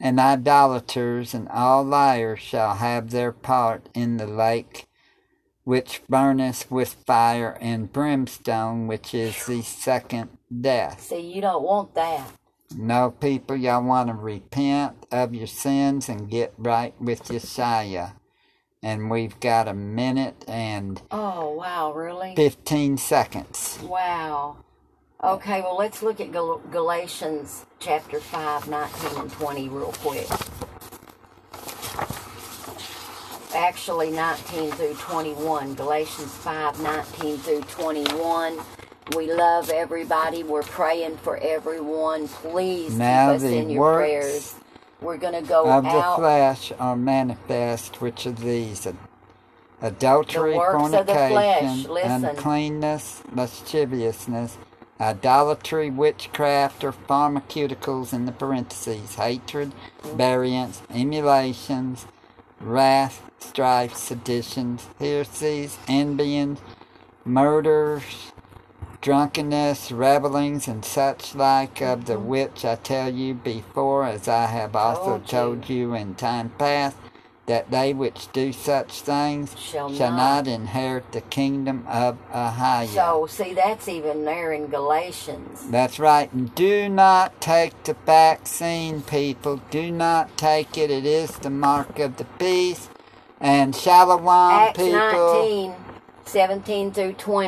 and 0.00 0.18
idolaters, 0.18 1.34
and 1.34 1.48
all 1.50 1.84
liars 1.84 2.40
shall 2.40 2.74
have 2.74 3.10
their 3.10 3.30
part 3.30 3.88
in 3.94 4.16
the 4.16 4.26
lake 4.26 4.88
which 5.68 6.00
burneth 6.08 6.70
with 6.70 6.94
fire 7.04 7.58
and 7.60 7.92
brimstone, 7.92 8.86
which 8.86 9.12
is 9.12 9.44
the 9.44 9.60
second 9.60 10.30
death. 10.62 11.02
See, 11.02 11.20
you 11.20 11.42
don't 11.42 11.62
want 11.62 11.94
that. 11.94 12.26
No, 12.76 13.10
people, 13.10 13.56
y'all 13.56 13.82
want 13.82 14.08
to 14.08 14.14
repent 14.14 15.06
of 15.10 15.34
your 15.34 15.46
sins 15.46 16.08
and 16.08 16.28
get 16.30 16.52
right 16.58 16.94
with 17.00 17.24
Yeshua. 17.24 18.12
And 18.82 19.10
we've 19.10 19.38
got 19.40 19.66
a 19.68 19.74
minute 19.74 20.44
and 20.46 21.00
Oh, 21.10 21.50
wow, 21.50 21.92
really? 21.92 22.34
15 22.36 22.98
seconds. 22.98 23.78
Wow. 23.82 24.58
Okay, 25.24 25.62
well, 25.62 25.76
let's 25.76 26.02
look 26.02 26.20
at 26.20 26.30
Gal- 26.30 26.62
Galatians 26.70 27.66
chapter 27.80 28.20
5, 28.20 28.68
19 28.68 29.20
and 29.20 29.32
20 29.32 29.68
real 29.68 29.92
quick. 29.98 30.28
Actually, 33.56 34.10
19 34.12 34.70
through 34.72 34.94
21. 34.94 35.74
Galatians 35.74 36.32
5, 36.36 36.80
19 36.80 37.38
through 37.38 37.62
21. 37.62 38.58
We 39.16 39.32
love 39.32 39.70
everybody. 39.70 40.42
We're 40.42 40.62
praying 40.62 41.16
for 41.18 41.38
everyone. 41.38 42.28
Please 42.28 42.96
Now 42.96 43.32
keep 43.32 43.36
us 43.36 43.42
in 43.44 43.70
your 43.70 43.96
prayers. 43.96 44.54
We're 45.00 45.16
going 45.16 45.40
to 45.42 45.48
go 45.48 45.70
of 45.70 45.84
the 45.84 45.90
out. 45.90 46.16
flesh 46.18 46.72
are 46.78 46.96
manifest, 46.96 48.00
which 48.00 48.26
are 48.26 48.32
these 48.32 48.86
adultery, 49.80 50.52
The 50.52 50.58
works 50.58 50.92
of 50.92 51.06
the 51.06 51.14
flesh, 51.14 51.86
fornication, 51.86 52.24
uncleanness, 52.24 53.22
lasciviousness, 53.32 54.58
idolatry, 55.00 55.90
witchcraft, 55.90 56.84
or 56.84 56.92
pharmaceuticals 56.92 58.12
in 58.12 58.26
the 58.26 58.32
parentheses, 58.32 59.14
hatred, 59.14 59.72
mm-hmm. 60.02 60.16
variance, 60.16 60.82
emulations, 60.90 62.06
wrath, 62.60 63.22
strife, 63.38 63.94
seditions, 63.94 64.88
heresies, 64.98 65.78
envyings, 65.86 66.58
murders, 67.24 68.32
drunkenness, 69.00 69.92
revelings, 69.92 70.68
and 70.68 70.84
such 70.84 71.34
like, 71.34 71.80
of 71.80 72.06
the 72.06 72.14
mm-hmm. 72.14 72.26
which 72.26 72.64
I 72.64 72.76
tell 72.76 73.12
you 73.12 73.34
before, 73.34 74.04
as 74.04 74.28
I 74.28 74.46
have 74.46 74.74
also 74.74 75.18
Told 75.18 75.22
you. 75.22 75.28
told 75.28 75.70
you 75.70 75.94
in 75.94 76.14
time 76.14 76.50
past, 76.58 76.96
that 77.46 77.70
they 77.70 77.94
which 77.94 78.30
do 78.32 78.52
such 78.52 79.00
things 79.00 79.58
shall, 79.58 79.92
shall 79.92 80.10
not. 80.10 80.44
not 80.44 80.48
inherit 80.48 81.10
the 81.12 81.22
kingdom 81.22 81.82
of 81.88 82.18
Ahiah. 82.30 82.88
So, 82.88 83.26
see, 83.26 83.54
that's 83.54 83.88
even 83.88 84.26
there 84.26 84.52
in 84.52 84.66
Galatians. 84.66 85.70
That's 85.70 85.98
right. 85.98 86.30
And 86.30 86.54
do 86.54 86.90
not 86.90 87.40
take 87.40 87.82
the 87.84 87.94
vaccine, 88.04 89.00
people. 89.00 89.62
Do 89.70 89.90
not 89.90 90.36
take 90.36 90.76
it. 90.76 90.90
It 90.90 91.06
is 91.06 91.38
the 91.38 91.48
mark 91.50 91.98
of 91.98 92.18
the 92.18 92.26
beast. 92.38 92.90
And 93.40 93.74
Shalom, 93.74 94.28
Acts 94.28 94.76
people. 94.76 95.42
19, 95.44 95.74
17 96.26 96.92
through 96.92 97.12
20. 97.14 97.46